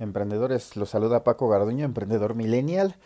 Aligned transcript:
emprendedores? 0.00 0.76
Los 0.76 0.90
saluda 0.90 1.22
Paco 1.22 1.48
Garduño, 1.48 1.84
emprendedor 1.84 2.34
millennial. 2.34 2.96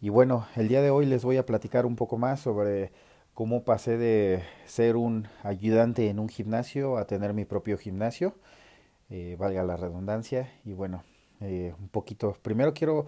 Y 0.00 0.08
bueno, 0.08 0.46
el 0.56 0.68
día 0.68 0.82
de 0.82 0.90
hoy 0.90 1.06
les 1.06 1.24
voy 1.24 1.36
a 1.36 1.46
platicar 1.46 1.86
un 1.86 1.94
poco 1.94 2.18
más 2.18 2.40
sobre 2.40 2.90
cómo 3.34 3.64
pasé 3.64 3.96
de 3.98 4.42
ser 4.66 4.96
un 4.96 5.28
ayudante 5.44 6.08
en 6.08 6.18
un 6.18 6.28
gimnasio 6.28 6.96
a 6.96 7.06
tener 7.06 7.34
mi 7.34 7.44
propio 7.44 7.78
gimnasio, 7.78 8.34
eh, 9.10 9.36
valga 9.38 9.62
la 9.62 9.76
redundancia. 9.76 10.50
Y 10.64 10.72
bueno, 10.72 11.04
eh, 11.40 11.74
un 11.78 11.88
poquito, 11.88 12.36
primero 12.42 12.74
quiero 12.74 13.06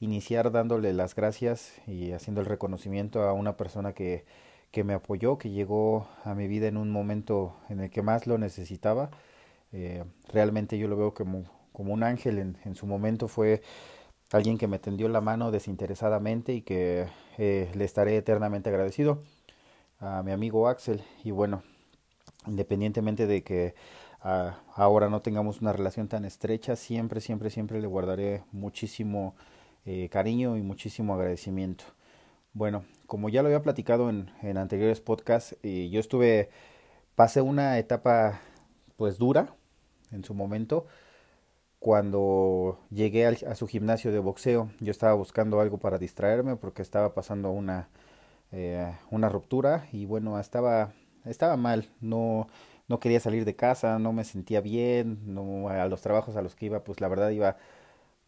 iniciar 0.00 0.50
dándole 0.50 0.92
las 0.94 1.14
gracias 1.14 1.74
y 1.86 2.12
haciendo 2.12 2.40
el 2.40 2.46
reconocimiento 2.46 3.22
a 3.22 3.34
una 3.34 3.56
persona 3.56 3.92
que, 3.92 4.24
que 4.70 4.84
me 4.84 4.94
apoyó, 4.94 5.38
que 5.38 5.50
llegó 5.50 6.08
a 6.24 6.34
mi 6.34 6.48
vida 6.48 6.68
en 6.68 6.76
un 6.76 6.90
momento 6.90 7.56
en 7.68 7.80
el 7.80 7.90
que 7.90 8.02
más 8.02 8.26
lo 8.26 8.38
necesitaba. 8.38 9.10
Eh, 9.72 10.04
realmente 10.32 10.78
yo 10.78 10.88
lo 10.88 10.96
veo 10.96 11.14
como, 11.14 11.44
como 11.80 11.94
un 11.94 12.02
ángel 12.02 12.56
en, 12.62 12.74
su 12.74 12.86
momento, 12.86 13.26
fue 13.26 13.62
alguien 14.32 14.58
que 14.58 14.66
me 14.66 14.78
tendió 14.78 15.08
la 15.08 15.22
mano 15.22 15.50
desinteresadamente 15.50 16.52
y 16.52 16.60
que 16.60 17.06
eh, 17.38 17.72
le 17.74 17.84
estaré 17.86 18.18
eternamente 18.18 18.68
agradecido 18.68 19.22
a 19.98 20.22
mi 20.22 20.30
amigo 20.30 20.68
Axel. 20.68 21.02
Y 21.24 21.30
bueno, 21.30 21.62
independientemente 22.46 23.26
de 23.26 23.42
que 23.42 23.74
uh, 24.22 24.50
ahora 24.74 25.08
no 25.08 25.22
tengamos 25.22 25.62
una 25.62 25.72
relación 25.72 26.06
tan 26.06 26.26
estrecha, 26.26 26.76
siempre, 26.76 27.22
siempre, 27.22 27.48
siempre 27.48 27.80
le 27.80 27.86
guardaré 27.86 28.42
muchísimo 28.52 29.34
eh, 29.86 30.10
cariño 30.10 30.58
y 30.58 30.60
muchísimo 30.60 31.14
agradecimiento. 31.14 31.84
Bueno, 32.52 32.84
como 33.06 33.30
ya 33.30 33.40
lo 33.40 33.48
había 33.48 33.62
platicado 33.62 34.10
en, 34.10 34.30
en 34.42 34.58
anteriores 34.58 35.00
podcasts, 35.00 35.56
eh, 35.62 35.88
yo 35.90 35.98
estuve, 35.98 36.50
pasé 37.14 37.40
una 37.40 37.78
etapa 37.78 38.38
pues 38.98 39.16
dura 39.16 39.54
en 40.12 40.24
su 40.24 40.34
momento. 40.34 40.86
Cuando 41.80 42.78
llegué 42.90 43.26
a 43.26 43.54
su 43.56 43.66
gimnasio 43.66 44.12
de 44.12 44.20
boxeo, 44.20 44.70
yo 44.80 44.90
estaba 44.90 45.14
buscando 45.14 45.60
algo 45.60 45.78
para 45.78 45.98
distraerme 45.98 46.56
porque 46.56 46.82
estaba 46.82 47.14
pasando 47.14 47.50
una, 47.50 47.88
eh, 48.52 48.92
una 49.10 49.28
ruptura 49.30 49.88
y 49.92 50.06
bueno, 50.06 50.38
estaba, 50.40 50.92
estaba 51.24 51.56
mal, 51.56 51.88
no, 52.00 52.48
no 52.88 53.00
quería 53.00 53.20
salir 53.20 53.44
de 53.46 53.56
casa, 53.56 53.98
no 53.98 54.12
me 54.12 54.24
sentía 54.24 54.60
bien, 54.60 55.20
no, 55.34 55.68
a 55.70 55.86
los 55.88 56.02
trabajos 56.02 56.36
a 56.36 56.42
los 56.42 56.54
que 56.54 56.66
iba, 56.66 56.84
pues 56.84 57.00
la 57.00 57.08
verdad 57.08 57.30
iba 57.30 57.56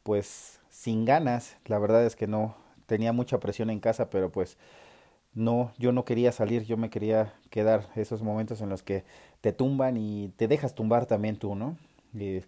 pues 0.02 0.60
sin 0.70 1.04
ganas, 1.04 1.56
la 1.66 1.78
verdad 1.78 2.06
es 2.06 2.16
que 2.16 2.26
no, 2.26 2.56
tenía 2.86 3.12
mucha 3.12 3.40
presión 3.40 3.70
en 3.70 3.80
casa, 3.80 4.10
pero 4.10 4.32
pues 4.32 4.58
no, 5.34 5.72
yo 5.78 5.92
no 5.92 6.04
quería 6.04 6.32
salir, 6.32 6.64
yo 6.64 6.76
me 6.76 6.90
quería 6.90 7.34
quedar. 7.50 7.88
Esos 7.96 8.22
momentos 8.22 8.60
en 8.60 8.68
los 8.68 8.82
que 8.82 9.04
te 9.40 9.52
tumban 9.52 9.96
y 9.96 10.28
te 10.36 10.48
dejas 10.48 10.74
tumbar 10.74 11.06
también 11.06 11.36
tú, 11.36 11.54
¿no? 11.54 11.76
Y 12.14 12.42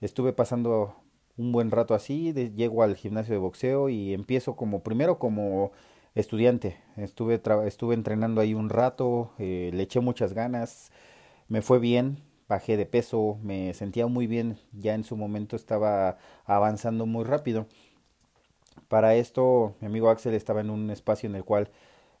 estuve 0.00 0.32
pasando 0.32 0.94
un 1.36 1.52
buen 1.52 1.70
rato 1.70 1.94
así, 1.94 2.32
llego 2.32 2.82
al 2.82 2.96
gimnasio 2.96 3.34
de 3.34 3.38
boxeo 3.38 3.88
y 3.88 4.12
empiezo 4.14 4.56
como, 4.56 4.82
primero 4.82 5.18
como 5.18 5.72
estudiante, 6.14 6.76
estuve, 6.96 7.40
estuve 7.66 7.94
entrenando 7.94 8.40
ahí 8.40 8.54
un 8.54 8.70
rato, 8.70 9.30
eh, 9.38 9.70
le 9.72 9.84
eché 9.84 10.00
muchas 10.00 10.32
ganas, 10.32 10.90
me 11.48 11.62
fue 11.62 11.78
bien, 11.78 12.18
bajé 12.48 12.76
de 12.76 12.86
peso, 12.86 13.38
me 13.42 13.74
sentía 13.74 14.06
muy 14.06 14.26
bien, 14.26 14.58
ya 14.72 14.94
en 14.94 15.04
su 15.04 15.16
momento 15.16 15.54
estaba 15.54 16.18
avanzando 16.44 17.06
muy 17.06 17.24
rápido. 17.24 17.66
Para 18.88 19.14
esto, 19.14 19.74
mi 19.80 19.86
amigo 19.86 20.08
Axel 20.10 20.34
estaba 20.34 20.60
en 20.60 20.70
un 20.70 20.90
espacio 20.90 21.28
en 21.28 21.36
el 21.36 21.44
cual 21.44 21.70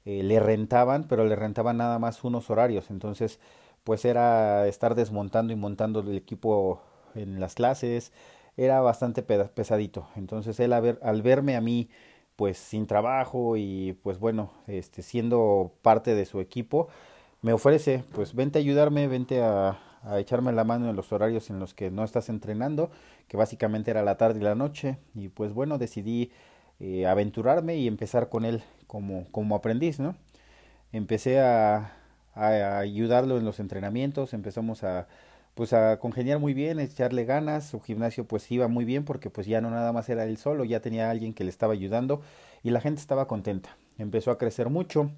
eh, 0.04 0.22
le 0.22 0.38
rentaban, 0.40 1.04
pero 1.08 1.24
le 1.24 1.36
rentaban 1.36 1.78
nada 1.78 1.98
más 1.98 2.24
unos 2.24 2.50
horarios. 2.50 2.90
Entonces, 2.90 3.40
pues 3.84 4.04
era 4.04 4.66
estar 4.66 4.94
desmontando 4.94 5.52
y 5.52 5.56
montando 5.56 6.00
el 6.00 6.16
equipo 6.16 6.82
en 7.14 7.40
las 7.40 7.54
clases. 7.54 8.12
Era 8.56 8.80
bastante 8.80 9.22
pesadito. 9.22 10.08
Entonces, 10.16 10.58
él 10.60 10.70
ver, 10.80 10.98
al 11.02 11.22
verme 11.22 11.56
a 11.56 11.60
mí, 11.60 11.88
pues 12.38 12.56
sin 12.56 12.86
trabajo 12.86 13.56
y 13.56 13.98
pues 14.04 14.20
bueno, 14.20 14.52
este, 14.68 15.02
siendo 15.02 15.72
parte 15.82 16.14
de 16.14 16.24
su 16.24 16.40
equipo, 16.40 16.88
me 17.42 17.52
ofrece, 17.52 18.04
pues 18.14 18.32
vente 18.32 18.60
a 18.60 18.62
ayudarme, 18.62 19.08
vente 19.08 19.42
a, 19.42 19.78
echarme 20.18 20.52
la 20.52 20.62
mano 20.62 20.88
en 20.88 20.94
los 20.94 21.12
horarios 21.12 21.50
en 21.50 21.58
los 21.58 21.74
que 21.74 21.90
no 21.90 22.04
estás 22.04 22.28
entrenando, 22.28 22.90
que 23.26 23.36
básicamente 23.36 23.90
era 23.90 24.04
la 24.04 24.16
tarde 24.16 24.38
y 24.38 24.44
la 24.44 24.54
noche. 24.54 24.98
Y 25.16 25.30
pues 25.30 25.52
bueno, 25.52 25.78
decidí 25.78 26.30
eh, 26.78 27.06
aventurarme 27.06 27.76
y 27.76 27.88
empezar 27.88 28.28
con 28.28 28.44
él 28.44 28.62
como, 28.86 29.26
como 29.32 29.56
aprendiz, 29.56 29.98
¿no? 29.98 30.14
Empecé 30.92 31.40
a, 31.40 31.92
a 32.34 32.78
ayudarlo 32.78 33.36
en 33.38 33.44
los 33.44 33.58
entrenamientos, 33.58 34.32
empezamos 34.32 34.84
a 34.84 35.08
pues 35.58 35.72
a 35.72 35.98
congeniar 35.98 36.38
muy 36.38 36.54
bien, 36.54 36.78
echarle 36.78 37.24
ganas, 37.24 37.66
su 37.68 37.80
gimnasio 37.80 38.26
pues 38.26 38.48
iba 38.52 38.68
muy 38.68 38.84
bien 38.84 39.04
porque 39.04 39.28
pues 39.28 39.48
ya 39.48 39.60
no 39.60 39.70
nada 39.70 39.92
más 39.92 40.08
era 40.08 40.24
él 40.24 40.38
solo, 40.38 40.64
ya 40.64 40.80
tenía 40.80 41.10
alguien 41.10 41.34
que 41.34 41.42
le 41.42 41.50
estaba 41.50 41.72
ayudando 41.72 42.22
y 42.62 42.70
la 42.70 42.80
gente 42.80 43.00
estaba 43.00 43.26
contenta. 43.26 43.76
Empezó 43.98 44.30
a 44.30 44.38
crecer 44.38 44.70
mucho. 44.70 45.10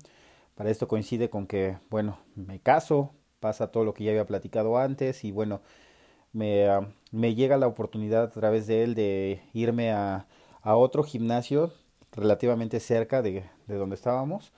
Para 0.57 0.71
esto 0.71 0.89
coincide 0.89 1.31
con 1.31 1.47
que, 1.47 1.79
bueno, 1.91 2.19
me 2.37 2.61
caso, 2.61 3.13
pasa 3.41 3.69
todo 3.73 3.85
lo 3.85 3.95
que 3.95 4.05
ya 4.05 4.13
había 4.13 4.27
platicado 4.27 4.79
antes 4.79 5.25
y 5.25 5.33
bueno, 5.33 5.63
me, 6.33 6.67
me 7.13 7.35
llega 7.35 7.59
la 7.59 7.67
oportunidad 7.69 8.25
a 8.25 8.31
través 8.31 8.67
de 8.67 8.85
él 8.85 8.95
de 8.95 9.43
irme 9.55 9.93
a 9.93 10.27
a 10.63 10.77
otro 10.77 11.03
gimnasio 11.03 11.73
relativamente 12.13 12.81
cerca 12.81 13.23
de, 13.23 13.45
de 13.67 13.75
donde 13.77 13.97
estábamos, 13.97 14.53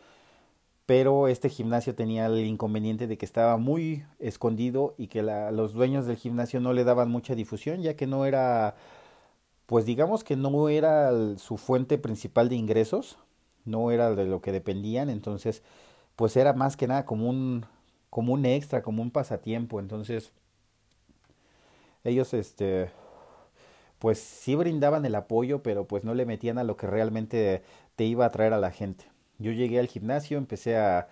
pero 0.87 1.28
este 1.28 1.48
gimnasio 1.48 1.94
tenía 1.94 2.26
el 2.26 2.44
inconveniente 2.47 3.06
de 3.06 3.19
que 3.19 3.26
estaba 3.26 3.56
muy 3.56 4.04
escondido 4.19 4.94
y 4.98 5.09
que 5.09 5.22
la, 5.22 5.50
los 5.53 5.72
dueños 5.75 6.06
del 6.06 6.16
gimnasio 6.16 6.60
no 6.60 6.72
le 6.72 6.84
daban 6.84 7.10
mucha 7.10 7.34
difusión, 7.34 7.82
ya 7.82 7.94
que 7.97 8.06
no 8.06 8.26
era, 8.26 8.75
pues 9.66 9.87
digamos 9.87 10.25
que 10.25 10.37
no 10.37 10.69
era 10.69 11.12
su 11.38 11.56
fuente 11.56 11.98
principal 11.98 12.48
de 12.48 12.56
ingresos, 12.56 13.19
no 13.65 13.91
era 13.91 14.15
de 14.15 14.26
lo 14.26 14.41
que 14.42 14.53
dependían, 14.53 15.10
entonces 15.10 15.62
pues 16.16 16.37
era 16.37 16.53
más 16.54 16.76
que 16.76 16.88
nada 16.88 17.06
como 17.06 17.28
un, 17.31 17.66
como 18.10 18.34
un 18.34 18.47
extra, 18.47 18.82
como 18.82 19.03
un 19.03 19.10
pasatiempo, 19.10 19.81
entonces 19.81 20.32
ellos 22.04 22.34
este 22.34 22.91
pues 23.98 24.19
sí 24.19 24.56
brindaban 24.56 25.04
el 25.06 25.15
apoyo, 25.15 25.62
pero 25.62 25.87
pues 25.87 26.04
no 26.04 26.15
le 26.15 26.26
metían 26.26 26.59
a 26.59 26.65
lo 26.65 26.76
que 26.76 26.88
realmente 26.88 27.62
te 27.97 28.04
iba 28.04 28.26
a 28.26 28.31
traer 28.32 28.53
a 28.53 28.59
la 28.59 28.72
gente. 28.72 29.11
Yo 29.42 29.53
llegué 29.53 29.78
al 29.80 29.88
gimnasio, 29.88 30.38
empecé 30.38 30.76
a 30.76 31.08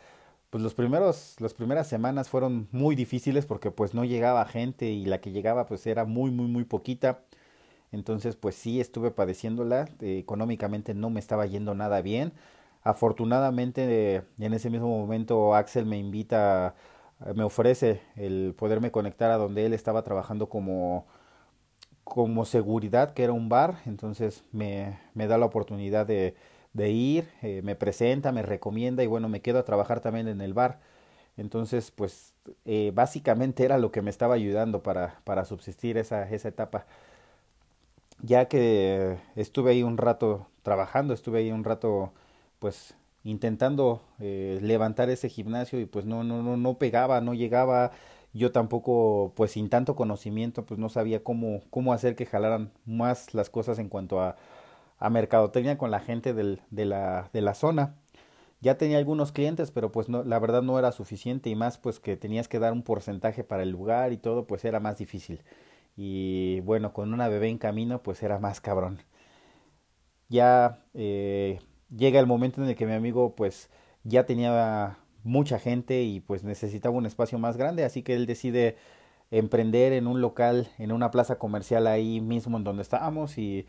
pues 0.50 0.62
los 0.64 0.74
primeros 0.74 1.36
las 1.40 1.54
primeras 1.54 1.88
semanas 1.88 2.28
fueron 2.28 2.68
muy 2.72 2.96
difíciles 2.96 3.46
porque 3.46 3.70
pues 3.70 3.94
no 3.94 4.04
llegaba 4.04 4.44
gente 4.46 4.86
y 4.86 5.04
la 5.06 5.20
que 5.20 5.32
llegaba 5.32 5.66
pues 5.66 5.86
era 5.86 6.04
muy 6.04 6.30
muy 6.30 6.46
muy 6.48 6.64
poquita. 6.64 7.20
Entonces 7.92 8.36
pues 8.36 8.54
sí 8.56 8.80
estuve 8.80 9.10
padeciéndola, 9.10 9.88
eh, 10.00 10.18
económicamente 10.18 10.94
no 10.94 11.10
me 11.10 11.20
estaba 11.20 11.46
yendo 11.46 11.74
nada 11.74 12.02
bien. 12.02 12.32
Afortunadamente 12.82 14.24
en 14.38 14.54
ese 14.54 14.70
mismo 14.70 14.88
momento 14.88 15.54
Axel 15.54 15.86
me 15.86 15.98
invita 15.98 16.74
me 17.34 17.44
ofrece 17.44 18.00
el 18.16 18.54
poderme 18.56 18.90
conectar 18.90 19.30
a 19.30 19.36
donde 19.36 19.66
él 19.66 19.74
estaba 19.74 20.02
trabajando 20.04 20.48
como 20.48 21.06
como 22.04 22.44
seguridad 22.44 23.12
que 23.14 23.24
era 23.24 23.32
un 23.32 23.48
bar, 23.48 23.76
entonces 23.86 24.44
me, 24.52 24.98
me 25.14 25.26
da 25.28 25.38
la 25.38 25.46
oportunidad 25.46 26.06
de, 26.06 26.34
de 26.72 26.90
ir, 26.90 27.28
eh, 27.42 27.62
me 27.62 27.74
presenta, 27.76 28.32
me 28.32 28.42
recomienda 28.42 29.02
y 29.02 29.06
bueno, 29.06 29.28
me 29.28 29.40
quedo 29.42 29.58
a 29.58 29.64
trabajar 29.64 30.00
también 30.00 30.28
en 30.28 30.40
el 30.40 30.54
bar. 30.54 30.80
Entonces, 31.36 31.90
pues 31.90 32.34
eh, 32.64 32.92
básicamente 32.94 33.64
era 33.64 33.78
lo 33.78 33.92
que 33.92 34.02
me 34.02 34.10
estaba 34.10 34.34
ayudando 34.34 34.82
para, 34.82 35.20
para 35.24 35.44
subsistir 35.44 35.96
esa, 35.98 36.28
esa 36.30 36.48
etapa. 36.48 36.86
Ya 38.22 38.48
que 38.48 39.16
estuve 39.36 39.70
ahí 39.72 39.82
un 39.82 39.96
rato 39.96 40.46
trabajando, 40.62 41.14
estuve 41.14 41.38
ahí 41.40 41.52
un 41.52 41.64
rato 41.64 42.12
pues 42.58 42.94
intentando 43.24 44.02
eh, 44.20 44.58
levantar 44.62 45.08
ese 45.10 45.28
gimnasio 45.28 45.80
y 45.80 45.86
pues 45.86 46.04
no, 46.06 46.24
no, 46.24 46.42
no, 46.42 46.56
no 46.56 46.74
pegaba, 46.78 47.20
no 47.20 47.34
llegaba, 47.34 47.92
yo 48.34 48.52
tampoco, 48.52 49.32
pues 49.36 49.52
sin 49.52 49.68
tanto 49.70 49.96
conocimiento, 49.96 50.66
pues 50.66 50.78
no 50.78 50.88
sabía 50.90 51.22
cómo, 51.24 51.62
cómo 51.70 51.92
hacer 51.92 52.14
que 52.16 52.26
jalaran 52.26 52.72
más 52.86 53.34
las 53.34 53.50
cosas 53.50 53.78
en 53.78 53.88
cuanto 53.88 54.20
a, 54.20 54.36
a 55.00 55.10
mercadotecnia 55.10 55.78
con 55.78 55.90
la 55.90 56.00
gente 56.00 56.34
del, 56.34 56.60
de, 56.70 56.84
la, 56.84 57.30
de 57.32 57.40
la 57.40 57.54
zona. 57.54 57.96
Ya 58.60 58.76
tenía 58.76 58.98
algunos 58.98 59.32
clientes, 59.32 59.70
pero 59.70 59.90
pues 59.90 60.08
no, 60.10 60.22
la 60.22 60.38
verdad 60.38 60.62
no 60.62 60.78
era 60.78 60.92
suficiente 60.92 61.50
y 61.50 61.56
más 61.56 61.78
pues 61.78 61.98
que 61.98 62.16
tenías 62.16 62.46
que 62.46 62.58
dar 62.58 62.72
un 62.74 62.82
porcentaje 62.82 63.42
para 63.42 63.62
el 63.62 63.70
lugar 63.70 64.12
y 64.12 64.18
todo, 64.18 64.46
pues 64.46 64.64
era 64.64 64.80
más 64.80 64.98
difícil. 64.98 65.42
Y 65.96 66.60
bueno, 66.60 66.92
con 66.92 67.12
una 67.14 67.28
bebé 67.28 67.48
en 67.48 67.58
camino, 67.58 68.02
pues 68.02 68.22
era 68.22 68.38
más 68.38 68.60
cabrón. 68.60 69.00
Ya 70.28 70.84
eh, 70.94 71.60
llega 71.94 72.20
el 72.20 72.26
momento 72.26 72.62
en 72.62 72.68
el 72.68 72.76
que 72.76 72.86
mi 72.86 72.92
amigo 72.92 73.34
pues 73.34 73.70
ya 74.04 74.26
tenía 74.26 74.98
mucha 75.24 75.58
gente 75.58 76.02
y 76.02 76.20
pues 76.20 76.44
necesitaba 76.44 76.94
un 76.96 77.06
espacio 77.06 77.38
más 77.38 77.56
grande, 77.56 77.84
así 77.84 78.02
que 78.02 78.14
él 78.14 78.26
decide 78.26 78.76
emprender 79.30 79.92
en 79.92 80.06
un 80.06 80.20
local, 80.20 80.68
en 80.78 80.92
una 80.92 81.10
plaza 81.10 81.38
comercial 81.38 81.86
ahí 81.86 82.20
mismo 82.20 82.56
en 82.58 82.64
donde 82.64 82.82
estábamos 82.82 83.38
y 83.38 83.66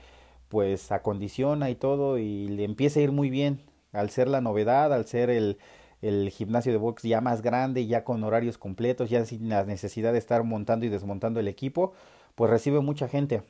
pues 0.52 0.92
acondiciona 0.92 1.70
y 1.70 1.76
todo 1.76 2.18
y 2.18 2.50
le 2.50 2.66
empieza 2.66 3.00
a 3.00 3.04
ir 3.04 3.14
muy 3.14 3.30
bien 3.30 3.62
al 3.94 4.10
ser 4.10 4.28
la 4.28 4.42
novedad, 4.42 4.94
al 4.94 5.06
ser 5.06 5.30
el, 5.30 5.58
el 6.02 6.30
gimnasio 6.30 6.74
de 6.74 6.78
box 6.78 7.04
ya 7.04 7.22
más 7.22 7.42
grande, 7.42 7.88
ya 7.88 8.04
con 8.04 8.22
horarios 8.24 8.58
completos, 8.58 9.10
ya 9.10 9.26
sin 9.26 9.48
la 9.48 9.64
necesidad 9.64 10.12
de 10.12 10.20
estar 10.20 10.44
montando 10.44 10.86
y 10.86 10.90
desmontando 10.90 11.40
el 11.40 11.48
equipo, 11.48 11.94
pues 12.36 12.52
recibe 12.52 12.82
mucha 12.82 13.08
gente. 13.08 13.44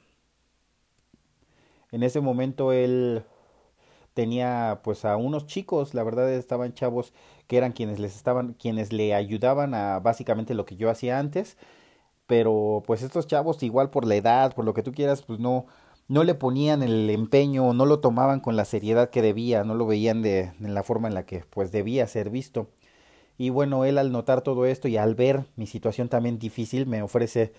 En 1.92 2.04
ese 2.04 2.22
momento 2.22 2.72
él 2.72 3.24
tenía 4.14 4.82
pues 4.84 5.04
a 5.04 5.18
unos 5.18 5.48
chicos, 5.48 5.96
la 5.96 6.04
verdad 6.04 6.32
estaban 6.32 6.74
chavos 6.76 7.14
que 7.48 7.58
eran 7.58 7.72
quienes 7.72 8.00
les 8.00 8.16
estaban 8.16 8.54
quienes 8.54 8.94
le 8.94 9.16
ayudaban 9.16 9.74
a 9.74 10.00
básicamente 10.00 10.54
lo 10.54 10.66
que 10.66 10.76
yo 10.76 10.92
hacía 10.92 11.18
antes, 11.18 11.58
pero 12.28 12.84
pues 12.86 13.02
estos 13.02 13.28
chavos 13.28 13.64
igual 13.64 13.90
por 13.90 14.06
la 14.06 14.16
edad, 14.16 14.54
por 14.54 14.66
lo 14.66 14.74
que 14.74 14.84
tú 14.84 14.92
quieras, 14.92 15.24
pues 15.24 15.40
no 15.40 15.66
no 16.12 16.26
le 16.26 16.36
ponían 16.36 16.84
el 16.84 17.10
empeño, 17.10 17.74
no 17.74 17.86
lo 17.86 18.00
tomaban 18.00 18.42
con 18.42 18.58
la 18.58 18.66
seriedad 18.66 19.10
que 19.10 19.22
debía, 19.22 19.64
no 19.64 19.76
lo 19.76 19.88
veían 19.88 20.22
de, 20.22 20.52
la 20.60 20.84
forma 20.84 21.08
en 21.08 21.14
la 21.14 21.26
que 21.26 21.46
pues 21.50 21.72
debía 21.72 22.06
ser 22.06 22.30
visto. 22.30 22.68
Y 23.38 23.50
bueno, 23.50 23.86
él 23.86 23.98
al 23.98 24.12
notar 24.12 24.42
todo 24.42 24.66
esto 24.66 24.90
y 24.90 24.98
al 24.98 25.16
ver 25.16 25.46
mi 25.56 25.68
situación 25.68 26.10
también 26.10 26.38
difícil, 26.38 26.86
me 26.86 27.02
ofrece 27.02 27.54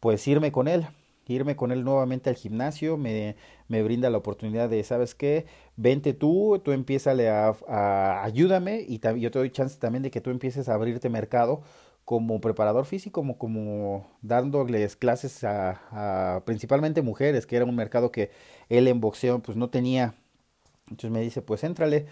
pues 0.00 0.26
irme 0.26 0.52
con 0.52 0.68
él, 0.68 0.86
irme 1.26 1.54
con 1.54 1.70
él 1.70 1.84
nuevamente 1.84 2.30
al 2.30 2.36
gimnasio, 2.36 2.96
me, 2.96 3.36
me 3.68 3.82
brinda 3.82 4.08
la 4.08 4.16
oportunidad 4.16 4.70
de, 4.70 4.82
¿sabes 4.84 5.14
qué? 5.14 5.44
Vente 5.76 6.14
tú, 6.14 6.62
tú 6.64 6.72
empiezale 6.72 7.28
a, 7.28 7.54
a 7.68 8.24
ayúdame 8.24 8.86
y 8.88 9.00
yo 9.20 9.30
te 9.30 9.38
doy 9.38 9.50
chance 9.50 9.78
también 9.78 10.02
de 10.02 10.10
que 10.10 10.22
tú 10.22 10.30
empieces 10.30 10.70
a 10.70 10.74
abrirte 10.74 11.10
mercado 11.10 11.60
como 12.08 12.40
preparador 12.40 12.86
físico, 12.86 13.20
como, 13.20 13.36
como 13.36 14.06
dándoles 14.22 14.96
clases 14.96 15.44
a, 15.44 16.42
principalmente 16.46 17.02
mujeres, 17.02 17.46
que 17.46 17.56
era 17.56 17.66
un 17.66 17.76
mercado 17.76 18.10
que 18.10 18.30
él 18.70 18.88
en 18.88 18.98
boxeo 18.98 19.40
pues 19.40 19.58
no 19.58 19.68
tenía. 19.68 20.14
Entonces 20.84 21.10
me 21.10 21.20
dice, 21.20 21.42
pues 21.42 21.64
éntrale, 21.64 22.06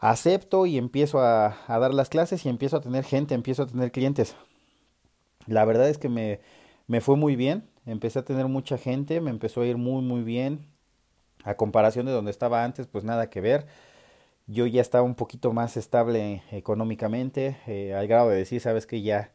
acepto 0.00 0.64
y 0.64 0.78
empiezo 0.78 1.20
a, 1.20 1.58
a 1.66 1.78
dar 1.78 1.92
las 1.92 2.08
clases 2.08 2.46
y 2.46 2.48
empiezo 2.48 2.78
a 2.78 2.80
tener 2.80 3.04
gente, 3.04 3.34
empiezo 3.34 3.64
a 3.64 3.66
tener 3.66 3.92
clientes. 3.92 4.34
La 5.46 5.66
verdad 5.66 5.90
es 5.90 5.98
que 5.98 6.08
me, 6.08 6.40
me 6.86 7.02
fue 7.02 7.16
muy 7.16 7.36
bien, 7.36 7.68
empecé 7.84 8.20
a 8.20 8.24
tener 8.24 8.46
mucha 8.48 8.78
gente, 8.78 9.20
me 9.20 9.30
empezó 9.30 9.60
a 9.60 9.66
ir 9.66 9.76
muy 9.76 10.02
muy 10.02 10.22
bien. 10.22 10.66
A 11.44 11.56
comparación 11.56 12.06
de 12.06 12.12
donde 12.12 12.30
estaba 12.30 12.64
antes, 12.64 12.86
pues 12.86 13.04
nada 13.04 13.28
que 13.28 13.42
ver 13.42 13.66
yo 14.46 14.66
ya 14.66 14.80
estaba 14.80 15.04
un 15.04 15.14
poquito 15.14 15.52
más 15.52 15.76
estable 15.76 16.42
económicamente, 16.50 17.56
eh, 17.66 17.94
al 17.94 18.08
grado 18.08 18.30
de 18.30 18.36
decir, 18.36 18.60
sabes 18.60 18.86
que 18.86 19.02
ya 19.02 19.32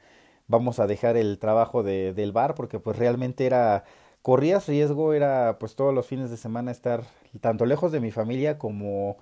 vamos 0.47 0.79
a 0.79 0.87
dejar 0.87 1.17
el 1.17 1.39
trabajo 1.39 1.83
de, 1.83 2.13
del 2.13 2.31
bar, 2.31 2.55
porque 2.55 2.79
pues 2.79 2.97
realmente 2.97 3.45
era, 3.45 3.83
corrías 4.21 4.67
riesgo, 4.67 5.13
era 5.13 5.57
pues 5.59 5.75
todos 5.75 5.93
los 5.93 6.07
fines 6.07 6.29
de 6.29 6.37
semana 6.37 6.71
estar 6.71 7.03
tanto 7.41 7.65
lejos 7.65 7.91
de 7.91 7.99
mi 7.99 8.11
familia 8.11 8.57
como 8.57 9.17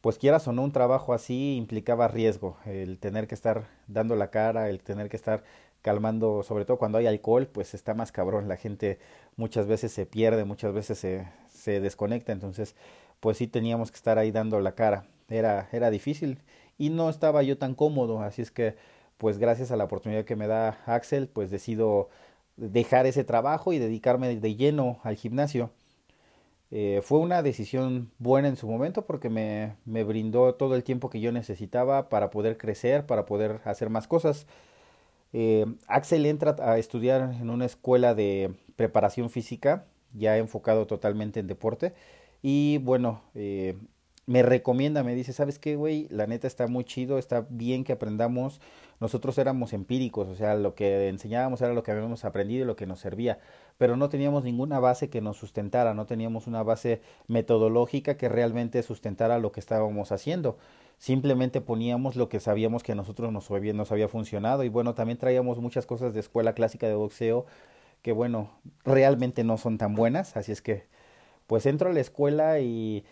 pues 0.00 0.18
quieras 0.18 0.48
o 0.48 0.52
no 0.52 0.62
un 0.62 0.72
trabajo 0.72 1.12
así 1.12 1.56
implicaba 1.56 2.08
riesgo, 2.08 2.56
el 2.64 2.98
tener 2.98 3.26
que 3.26 3.34
estar 3.34 3.66
dando 3.86 4.16
la 4.16 4.30
cara, 4.30 4.70
el 4.70 4.82
tener 4.82 5.08
que 5.10 5.16
estar 5.16 5.44
calmando, 5.82 6.42
sobre 6.42 6.64
todo 6.64 6.78
cuando 6.78 6.98
hay 6.98 7.06
alcohol, 7.06 7.46
pues 7.46 7.74
está 7.74 7.94
más 7.94 8.12
cabrón, 8.12 8.48
la 8.48 8.56
gente 8.56 8.98
muchas 9.36 9.66
veces 9.66 9.92
se 9.92 10.06
pierde, 10.06 10.44
muchas 10.44 10.72
veces 10.72 10.98
se, 10.98 11.26
se 11.52 11.80
desconecta, 11.80 12.32
entonces 12.32 12.74
pues 13.20 13.38
sí 13.38 13.46
teníamos 13.46 13.90
que 13.90 13.96
estar 13.96 14.18
ahí 14.18 14.30
dando 14.32 14.60
la 14.60 14.74
cara. 14.74 15.06
Era, 15.28 15.68
era 15.72 15.90
difícil 15.90 16.38
y 16.78 16.90
no 16.90 17.08
estaba 17.08 17.42
yo 17.42 17.58
tan 17.58 17.74
cómodo, 17.74 18.20
así 18.22 18.42
es 18.42 18.50
que 18.50 18.76
pues 19.18 19.38
gracias 19.38 19.70
a 19.70 19.76
la 19.76 19.84
oportunidad 19.84 20.24
que 20.24 20.34
me 20.36 20.46
da 20.46 20.78
Axel, 20.86 21.28
pues 21.28 21.50
decido 21.50 22.08
dejar 22.56 23.06
ese 23.06 23.22
trabajo 23.24 23.72
y 23.72 23.78
dedicarme 23.78 24.34
de 24.36 24.56
lleno 24.56 24.98
al 25.02 25.16
gimnasio. 25.16 25.70
Eh, 26.72 27.00
fue 27.02 27.18
una 27.18 27.42
decisión 27.42 28.10
buena 28.18 28.48
en 28.48 28.56
su 28.56 28.68
momento 28.68 29.04
porque 29.04 29.28
me, 29.28 29.76
me 29.84 30.04
brindó 30.04 30.54
todo 30.54 30.76
el 30.76 30.84
tiempo 30.84 31.10
que 31.10 31.20
yo 31.20 31.32
necesitaba 31.32 32.08
para 32.08 32.30
poder 32.30 32.56
crecer, 32.58 33.06
para 33.06 33.26
poder 33.26 33.60
hacer 33.64 33.90
más 33.90 34.06
cosas. 34.06 34.46
Eh, 35.32 35.66
Axel 35.86 36.26
entra 36.26 36.56
a 36.60 36.78
estudiar 36.78 37.34
en 37.40 37.50
una 37.50 37.66
escuela 37.66 38.14
de 38.14 38.54
preparación 38.76 39.30
física, 39.30 39.84
ya 40.14 40.36
enfocado 40.38 40.86
totalmente 40.86 41.40
en 41.40 41.46
deporte, 41.46 41.94
y 42.42 42.78
bueno, 42.78 43.22
eh, 43.34 43.76
me 44.30 44.42
recomienda, 44.42 45.02
me 45.02 45.14
dice, 45.16 45.32
¿sabes 45.32 45.58
qué, 45.58 45.74
güey? 45.74 46.06
La 46.08 46.28
neta 46.28 46.46
está 46.46 46.68
muy 46.68 46.84
chido, 46.84 47.18
está 47.18 47.46
bien 47.50 47.82
que 47.82 47.92
aprendamos. 47.92 48.60
Nosotros 49.00 49.36
éramos 49.38 49.72
empíricos, 49.72 50.28
o 50.28 50.36
sea, 50.36 50.54
lo 50.54 50.74
que 50.76 51.08
enseñábamos 51.08 51.60
era 51.62 51.72
lo 51.72 51.82
que 51.82 51.90
habíamos 51.90 52.24
aprendido 52.24 52.62
y 52.62 52.66
lo 52.66 52.76
que 52.76 52.86
nos 52.86 53.00
servía, 53.00 53.40
pero 53.76 53.96
no 53.96 54.08
teníamos 54.08 54.44
ninguna 54.44 54.78
base 54.78 55.10
que 55.10 55.20
nos 55.20 55.38
sustentara, 55.38 55.94
no 55.94 56.06
teníamos 56.06 56.46
una 56.46 56.62
base 56.62 57.00
metodológica 57.26 58.16
que 58.16 58.28
realmente 58.28 58.82
sustentara 58.84 59.38
lo 59.40 59.50
que 59.50 59.58
estábamos 59.58 60.12
haciendo. 60.12 60.58
Simplemente 60.98 61.60
poníamos 61.60 62.14
lo 62.14 62.28
que 62.28 62.40
sabíamos 62.40 62.82
que 62.84 62.92
a 62.92 62.94
nosotros 62.94 63.32
nos 63.32 63.50
nos 63.50 63.90
había 63.90 64.06
funcionado 64.06 64.62
y 64.64 64.68
bueno, 64.68 64.94
también 64.94 65.18
traíamos 65.18 65.58
muchas 65.58 65.86
cosas 65.86 66.14
de 66.14 66.20
escuela 66.20 66.52
clásica 66.52 66.86
de 66.86 66.94
boxeo 66.94 67.46
que 68.02 68.12
bueno, 68.12 68.50
realmente 68.84 69.44
no 69.44 69.56
son 69.58 69.76
tan 69.76 69.94
buenas, 69.94 70.36
así 70.36 70.52
es 70.52 70.62
que 70.62 70.86
pues 71.50 71.66
entro 71.66 71.90
a 71.90 71.92
la 71.92 71.98
escuela 71.98 72.60
y 72.60 73.04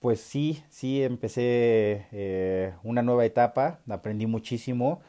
pues 0.00 0.20
sí, 0.20 0.62
sí 0.68 1.02
empecé 1.02 2.06
eh, 2.12 2.74
una 2.82 3.02
nueva 3.02 3.24
etapa, 3.24 3.80
aprendí 3.88 4.26
muchísimo. 4.26 5.00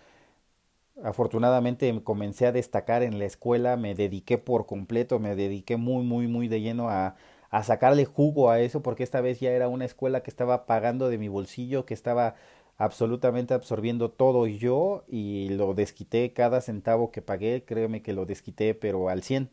Afortunadamente 1.04 2.04
comencé 2.04 2.46
a 2.46 2.52
destacar 2.52 3.02
en 3.04 3.18
la 3.18 3.26
escuela, 3.26 3.78
me 3.78 3.96
dediqué 3.96 4.38
por 4.38 4.66
completo, 4.68 5.18
me 5.20 5.36
dediqué 5.36 5.76
muy, 5.78 6.04
muy, 6.04 6.28
muy 6.28 6.48
de 6.48 6.62
lleno 6.62 6.90
a, 6.90 7.16
a 7.50 7.64
sacarle 7.64 8.06
jugo 8.06 8.52
a 8.52 8.60
eso, 8.60 8.84
porque 8.84 9.04
esta 9.04 9.20
vez 9.22 9.40
ya 9.40 9.52
era 9.52 9.68
una 9.70 9.86
escuela 9.86 10.22
que 10.22 10.30
estaba 10.30 10.66
pagando 10.68 11.10
de 11.10 11.18
mi 11.18 11.30
bolsillo, 11.30 11.86
que 11.86 11.96
estaba 11.96 12.36
absolutamente 12.78 13.54
absorbiendo 13.56 14.12
todo 14.12 14.46
yo 14.48 15.04
y 15.08 15.50
lo 15.50 15.74
desquité 15.74 16.32
cada 16.34 16.62
centavo 16.62 17.12
que 17.12 17.22
pagué, 17.24 17.64
créeme 17.66 18.02
que 18.04 18.14
lo 18.14 18.26
desquité, 18.28 18.76
pero 18.76 19.10
al 19.10 19.24
100. 19.24 19.50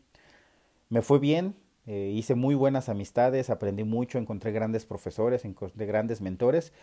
Me 0.89 1.01
fue 1.01 1.19
bien, 1.19 1.55
eh, 1.87 2.11
hice 2.15 2.35
muy 2.35 2.55
buenas 2.55 2.89
amistades, 2.89 3.49
aprendí 3.49 3.83
mucho, 3.83 4.17
encontré 4.19 4.51
grandes 4.51 4.85
profesores, 4.85 5.45
encontré 5.45 5.85
grandes 5.85 6.21
mentores 6.21 6.73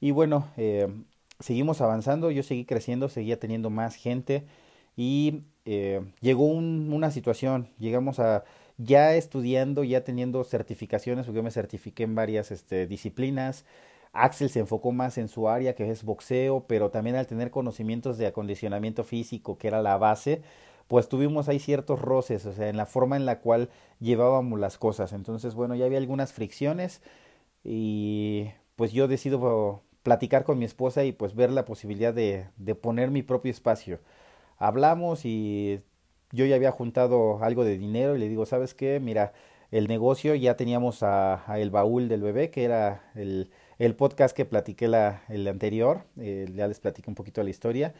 y 0.00 0.10
bueno, 0.12 0.48
eh, 0.56 0.88
seguimos 1.40 1.80
avanzando, 1.80 2.30
yo 2.30 2.42
seguí 2.42 2.64
creciendo, 2.64 3.08
seguía 3.08 3.38
teniendo 3.38 3.70
más 3.70 3.96
gente 3.96 4.44
y 4.96 5.42
eh, 5.64 6.02
llegó 6.20 6.46
un, 6.46 6.92
una 6.92 7.10
situación, 7.10 7.68
llegamos 7.78 8.20
a 8.20 8.44
ya 8.76 9.14
estudiando, 9.14 9.84
ya 9.84 10.02
teniendo 10.04 10.42
certificaciones, 10.44 11.26
porque 11.26 11.36
yo 11.38 11.42
me 11.42 11.50
certifiqué 11.50 12.04
en 12.04 12.14
varias 12.14 12.50
este, 12.50 12.86
disciplinas. 12.86 13.64
Axel 14.12 14.50
se 14.50 14.60
enfocó 14.60 14.92
más 14.92 15.18
en 15.18 15.28
su 15.28 15.48
área, 15.48 15.74
que 15.74 15.90
es 15.90 16.04
boxeo, 16.04 16.66
pero 16.66 16.90
también 16.90 17.16
al 17.16 17.26
tener 17.26 17.50
conocimientos 17.50 18.18
de 18.18 18.26
acondicionamiento 18.26 19.04
físico, 19.04 19.58
que 19.58 19.68
era 19.68 19.82
la 19.82 19.96
base, 19.96 20.42
pues 20.88 21.08
tuvimos 21.08 21.48
ahí 21.48 21.58
ciertos 21.58 22.00
roces, 22.00 22.46
o 22.46 22.52
sea, 22.52 22.68
en 22.68 22.76
la 22.76 22.86
forma 22.86 23.16
en 23.16 23.26
la 23.26 23.40
cual 23.40 23.70
llevábamos 24.00 24.60
las 24.60 24.78
cosas. 24.78 25.12
Entonces, 25.12 25.54
bueno, 25.54 25.74
ya 25.74 25.86
había 25.86 25.98
algunas 25.98 26.32
fricciones 26.32 27.02
y 27.64 28.50
pues 28.76 28.92
yo 28.92 29.08
decido 29.08 29.82
platicar 30.02 30.44
con 30.44 30.58
mi 30.58 30.64
esposa 30.66 31.04
y 31.04 31.12
pues 31.12 31.34
ver 31.34 31.50
la 31.50 31.64
posibilidad 31.64 32.14
de, 32.14 32.46
de 32.56 32.74
poner 32.74 33.10
mi 33.10 33.22
propio 33.22 33.50
espacio. 33.50 34.00
Hablamos 34.58 35.24
y 35.24 35.80
yo 36.32 36.46
ya 36.46 36.56
había 36.56 36.70
juntado 36.72 37.42
algo 37.42 37.64
de 37.64 37.78
dinero 37.78 38.16
y 38.16 38.18
le 38.18 38.28
digo, 38.28 38.46
¿sabes 38.46 38.74
qué? 38.74 39.00
Mira, 39.00 39.32
el 39.70 39.88
negocio 39.88 40.34
ya 40.34 40.56
teníamos 40.56 41.02
a, 41.02 41.44
el 41.58 41.70
baúl 41.70 42.08
del 42.08 42.22
bebé, 42.22 42.50
que 42.50 42.64
era 42.64 43.10
el, 43.14 43.50
el 43.78 43.96
podcast 43.96 44.36
que 44.36 44.44
platiqué 44.44 44.88
la, 44.88 45.22
el 45.28 45.48
anterior, 45.48 46.04
eh, 46.18 46.46
ya 46.54 46.68
les 46.68 46.80
platiqué 46.80 47.10
un 47.10 47.14
poquito 47.16 47.42
la 47.42 47.50
historia 47.50 47.94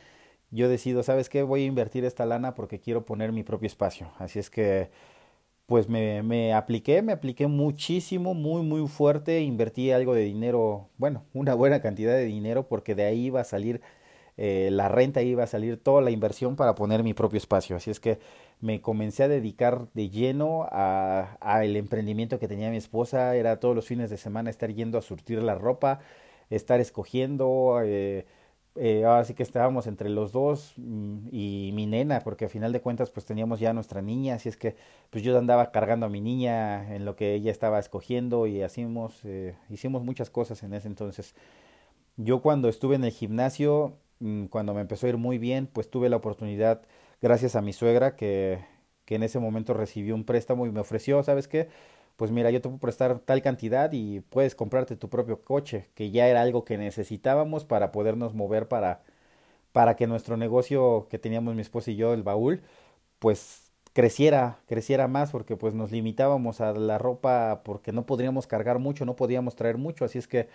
yo 0.55 0.69
decido, 0.69 1.03
¿sabes 1.03 1.29
qué? 1.29 1.43
Voy 1.43 1.63
a 1.65 1.67
invertir 1.67 2.05
esta 2.05 2.27
lana 2.27 2.55
porque 2.55 2.81
quiero 2.81 3.05
poner 3.05 3.33
mi 3.33 3.43
propio 3.43 3.67
espacio. 3.67 4.11
Así 4.19 4.39
es 4.39 4.51
que, 4.51 4.91
pues 5.67 5.89
me, 5.89 6.23
me 6.23 6.55
apliqué, 6.55 7.03
me 7.03 7.13
apliqué 7.13 7.47
muchísimo, 7.47 8.35
muy, 8.35 8.63
muy 8.63 8.87
fuerte, 8.89 9.41
invertí 9.41 9.91
algo 9.91 10.15
de 10.15 10.23
dinero, 10.23 10.89
bueno, 10.99 11.25
una 11.35 11.55
buena 11.55 11.81
cantidad 11.81 12.13
de 12.15 12.25
dinero 12.25 12.69
porque 12.69 12.95
de 12.95 13.05
ahí 13.05 13.27
iba 13.27 13.41
a 13.41 13.45
salir 13.45 13.81
eh, 14.37 14.69
la 14.73 14.89
renta, 14.89 15.23
iba 15.23 15.45
a 15.45 15.47
salir 15.47 15.81
toda 15.83 16.03
la 16.03 16.11
inversión 16.11 16.57
para 16.57 16.75
poner 16.75 17.03
mi 17.03 17.15
propio 17.15 17.39
espacio. 17.39 17.77
Así 17.77 17.91
es 17.91 18.01
que 18.01 18.19
me 18.61 18.81
comencé 18.81 19.25
a 19.25 19.29
dedicar 19.29 19.87
de 19.95 20.11
lleno 20.11 20.67
a, 20.71 21.61
el 21.63 21.77
emprendimiento 21.77 22.39
que 22.39 22.49
tenía 22.49 22.71
mi 22.71 22.77
esposa, 22.77 23.37
era 23.37 23.61
todos 23.61 23.77
los 23.77 23.87
fines 23.87 24.11
de 24.11 24.17
semana 24.17 24.51
estar 24.51 24.73
yendo 24.73 24.99
a 24.99 25.03
surtir 25.03 25.43
la 25.43 25.55
ropa, 25.55 26.01
estar 26.51 26.81
escogiendo, 26.81 27.81
eh, 27.85 28.27
eh, 28.77 29.05
ahora 29.05 29.25
sí 29.25 29.35
que 29.35 29.43
estábamos 29.43 29.87
entre 29.87 30.09
los 30.11 30.33
dos 30.33 30.75
mm, 30.77 31.29
y 31.33 31.71
mi 31.75 31.87
nena, 31.87 32.21
porque 32.21 32.47
al 32.47 32.51
final 32.51 32.73
de 32.73 32.81
cuentas 32.81 33.11
pues 33.11 33.25
teníamos 33.27 33.61
ya 33.61 33.73
nuestra 33.73 34.03
niña, 34.03 34.35
así 34.37 34.49
es 34.49 34.57
que 34.57 34.77
pues 35.11 35.23
yo 35.25 35.37
andaba 35.39 35.71
cargando 35.73 36.07
a 36.07 36.09
mi 36.09 36.21
niña 36.21 36.95
en 36.95 37.05
lo 37.05 37.17
que 37.17 37.35
ella 37.35 37.51
estaba 37.53 37.79
escogiendo 37.79 38.47
y 38.47 38.63
hacíamos, 38.63 39.21
eh, 39.25 39.57
hicimos 39.71 40.03
muchas 40.05 40.31
cosas 40.31 40.63
en 40.63 40.75
ese 40.75 40.89
entonces. 40.89 41.35
Yo 42.17 42.43
cuando 42.43 42.69
estuve 42.69 42.97
en 42.97 43.05
el 43.05 43.13
gimnasio, 43.13 43.99
mm, 44.21 44.47
cuando 44.47 44.75
me 44.75 44.81
empezó 44.83 45.07
a 45.07 45.11
ir 45.11 45.17
muy 45.19 45.39
bien, 45.39 45.67
pues 45.73 45.91
tuve 45.91 46.09
la 46.09 46.17
oportunidad, 46.17 46.83
gracias 47.23 47.57
a 47.57 47.63
mi 47.63 47.73
suegra, 47.73 48.17
que, 48.17 48.61
que 49.05 49.17
en 49.17 49.23
ese 49.25 49.39
momento 49.41 49.75
recibió 49.75 50.15
un 50.15 50.25
préstamo 50.25 50.67
y 50.67 50.73
me 50.73 50.81
ofreció, 50.81 51.23
¿sabes 51.23 51.49
qué? 51.49 51.69
Pues 52.17 52.31
mira, 52.31 52.51
yo 52.51 52.61
te 52.61 52.69
puedo 52.69 52.79
prestar 52.81 53.19
tal 53.21 53.43
cantidad 53.43 53.91
y 53.93 54.21
puedes 54.21 54.55
comprarte 54.55 54.97
tu 54.97 55.09
propio 55.11 55.43
coche, 55.43 55.91
que 55.95 56.11
ya 56.11 56.29
era 56.29 56.43
algo 56.43 56.65
que 56.65 56.79
necesitábamos 56.79 57.65
para 57.65 57.93
podernos 57.93 58.35
mover 58.35 58.69
para, 58.69 59.03
para 59.73 59.97
que 59.97 60.07
nuestro 60.07 60.37
negocio 60.37 61.09
que 61.11 61.19
teníamos 61.19 61.55
mi 61.55 61.63
esposa 61.63 61.91
y 61.91 61.97
yo, 61.97 62.13
el 62.15 62.23
baúl, 62.23 62.63
pues 63.19 63.73
creciera, 63.93 64.61
creciera 64.67 65.09
más, 65.09 65.31
porque 65.33 65.57
pues 65.57 65.75
nos 65.75 65.93
limitábamos 65.93 66.61
a 66.61 66.73
la 66.73 66.99
ropa 66.99 67.63
porque 67.65 67.93
no 67.93 68.07
podríamos 68.07 68.47
cargar 68.47 68.79
mucho, 68.79 69.05
no 69.07 69.17
podíamos 69.17 69.57
traer 69.57 69.79
mucho, 69.79 70.05
así 70.05 70.19
es 70.19 70.29
que 70.29 70.49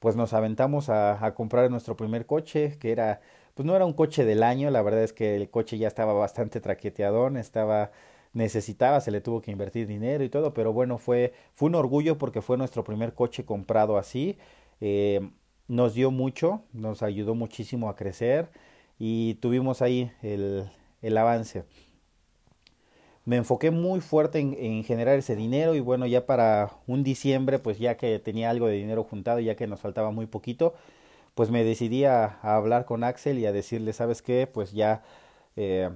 pues 0.00 0.16
nos 0.16 0.32
aventamos 0.34 0.88
a, 0.90 1.24
a 1.24 1.34
comprar 1.34 1.70
nuestro 1.70 1.96
primer 1.96 2.26
coche, 2.26 2.76
que 2.78 2.92
era, 2.92 3.20
pues 3.54 3.66
no 3.66 3.74
era 3.76 3.86
un 3.86 3.92
coche 3.94 4.24
del 4.24 4.42
año, 4.42 4.70
la 4.70 4.82
verdad 4.82 5.02
es 5.02 5.12
que 5.12 5.36
el 5.36 5.50
coche 5.50 5.78
ya 5.78 5.88
estaba 5.88 6.12
bastante 6.12 6.60
traqueteadón, 6.60 7.36
estaba 7.36 7.90
necesitaba, 8.34 9.00
se 9.00 9.10
le 9.10 9.20
tuvo 9.20 9.40
que 9.40 9.50
invertir 9.50 9.86
dinero 9.86 10.24
y 10.24 10.28
todo, 10.28 10.52
pero 10.52 10.72
bueno, 10.72 10.98
fue, 10.98 11.32
fue 11.54 11.68
un 11.68 11.76
orgullo 11.76 12.18
porque 12.18 12.42
fue 12.42 12.58
nuestro 12.58 12.84
primer 12.84 13.14
coche 13.14 13.44
comprado 13.44 13.96
así. 13.96 14.36
Eh, 14.80 15.30
nos 15.68 15.94
dio 15.94 16.10
mucho, 16.10 16.62
nos 16.72 17.02
ayudó 17.02 17.34
muchísimo 17.34 17.88
a 17.88 17.96
crecer 17.96 18.50
y 18.98 19.34
tuvimos 19.34 19.80
ahí 19.82 20.10
el, 20.22 20.68
el 21.00 21.16
avance. 21.16 21.64
Me 23.24 23.36
enfoqué 23.36 23.70
muy 23.70 24.00
fuerte 24.00 24.38
en, 24.38 24.54
en, 24.58 24.84
generar 24.84 25.18
ese 25.18 25.34
dinero 25.34 25.74
y 25.74 25.80
bueno, 25.80 26.04
ya 26.06 26.26
para 26.26 26.72
un 26.86 27.02
diciembre, 27.04 27.58
pues 27.58 27.78
ya 27.78 27.96
que 27.96 28.18
tenía 28.18 28.50
algo 28.50 28.66
de 28.66 28.74
dinero 28.74 29.04
juntado, 29.04 29.40
ya 29.40 29.54
que 29.56 29.66
nos 29.66 29.80
faltaba 29.80 30.10
muy 30.10 30.26
poquito, 30.26 30.74
pues 31.34 31.50
me 31.50 31.64
decidí 31.64 32.04
a, 32.04 32.38
a 32.42 32.56
hablar 32.56 32.84
con 32.84 33.04
Axel 33.04 33.38
y 33.38 33.46
a 33.46 33.52
decirle, 33.52 33.92
¿sabes 33.94 34.22
qué? 34.22 34.46
Pues 34.46 34.72
ya 34.72 35.02
eh, 35.56 35.90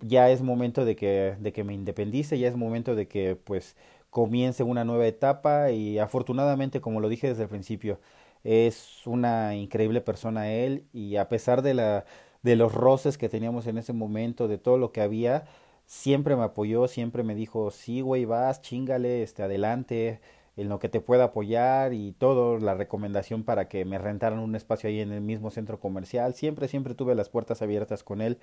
ya 0.00 0.30
es 0.30 0.42
momento 0.42 0.84
de 0.84 0.96
que, 0.96 1.36
de 1.40 1.52
que 1.52 1.64
me 1.64 1.74
independice, 1.74 2.38
ya 2.38 2.48
es 2.48 2.56
momento 2.56 2.94
de 2.94 3.08
que 3.08 3.36
pues 3.36 3.76
comience 4.10 4.62
una 4.62 4.84
nueva 4.84 5.06
etapa 5.06 5.70
y 5.72 5.98
afortunadamente, 5.98 6.80
como 6.80 7.00
lo 7.00 7.08
dije 7.08 7.28
desde 7.28 7.44
el 7.44 7.48
principio, 7.48 8.00
es 8.44 9.06
una 9.06 9.56
increíble 9.56 10.00
persona 10.00 10.52
él 10.52 10.84
y 10.92 11.16
a 11.16 11.28
pesar 11.28 11.62
de 11.62 11.74
la 11.74 12.04
de 12.42 12.56
los 12.56 12.74
roces 12.74 13.18
que 13.18 13.28
teníamos 13.28 13.66
en 13.66 13.78
ese 13.78 13.92
momento, 13.94 14.48
de 14.48 14.58
todo 14.58 14.78
lo 14.78 14.92
que 14.92 15.00
había, 15.00 15.46
siempre 15.86 16.36
me 16.36 16.44
apoyó, 16.44 16.88
siempre 16.88 17.22
me 17.22 17.34
dijo, 17.34 17.70
sí, 17.70 18.02
güey, 18.02 18.26
vas, 18.26 18.60
chingale, 18.62 19.22
este, 19.22 19.42
adelante, 19.42 20.20
en 20.56 20.68
lo 20.68 20.78
que 20.78 20.90
te 20.90 21.00
pueda 21.00 21.24
apoyar 21.24 21.94
y 21.94 22.12
todo, 22.12 22.58
la 22.58 22.74
recomendación 22.74 23.44
para 23.44 23.68
que 23.68 23.84
me 23.86 23.98
rentaran 23.98 24.38
un 24.40 24.54
espacio 24.54 24.88
ahí 24.88 25.00
en 25.00 25.12
el 25.12 25.22
mismo 25.22 25.50
centro 25.50 25.80
comercial, 25.80 26.34
siempre, 26.34 26.68
siempre 26.68 26.94
tuve 26.94 27.14
las 27.14 27.30
puertas 27.30 27.62
abiertas 27.62 28.04
con 28.04 28.20
él 28.20 28.38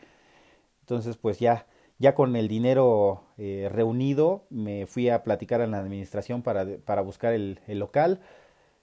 entonces, 0.91 1.15
pues 1.15 1.39
ya, 1.39 1.67
ya 2.00 2.15
con 2.15 2.36
el 2.36 2.50
dinero 2.50 3.24
eh, 3.38 3.69
reunido, 3.71 4.43
me 4.50 4.88
fui 4.88 5.07
a 5.07 5.24
platicar 5.24 5.62
en 5.62 5.71
la 5.71 5.79
administración 5.79 6.41
para, 6.41 6.65
para 6.86 7.01
buscar 7.01 7.31
el, 7.31 7.62
local. 7.67 8.19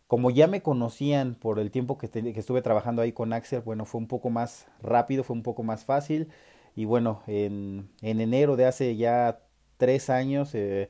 Como 0.07 0.31
ya 0.31 0.47
me 0.47 0.63
conocían 0.63 1.35
por 1.35 1.59
el 1.59 1.71
tiempo 1.71 1.99
que, 1.99 2.09
estuve 2.35 2.63
trabajando 2.63 3.03
ahí 3.03 3.13
con 3.13 3.35
Axel, 3.35 3.61
bueno, 3.61 3.85
fue 3.85 4.01
un 4.01 4.09
poco 4.09 4.31
más 4.31 4.69
rápido, 4.81 5.23
fue 5.23 5.37
un 5.37 5.43
poco 5.43 5.63
más 5.63 5.85
fácil. 5.85 6.29
Y 6.75 6.87
bueno, 6.87 7.23
en, 7.27 7.91
en 8.01 8.23
enero 8.23 8.57
de 8.57 8.65
hace 8.65 8.97
ya 8.97 9.41
tres 9.77 10.09
años 10.09 10.55
eh, 10.55 10.89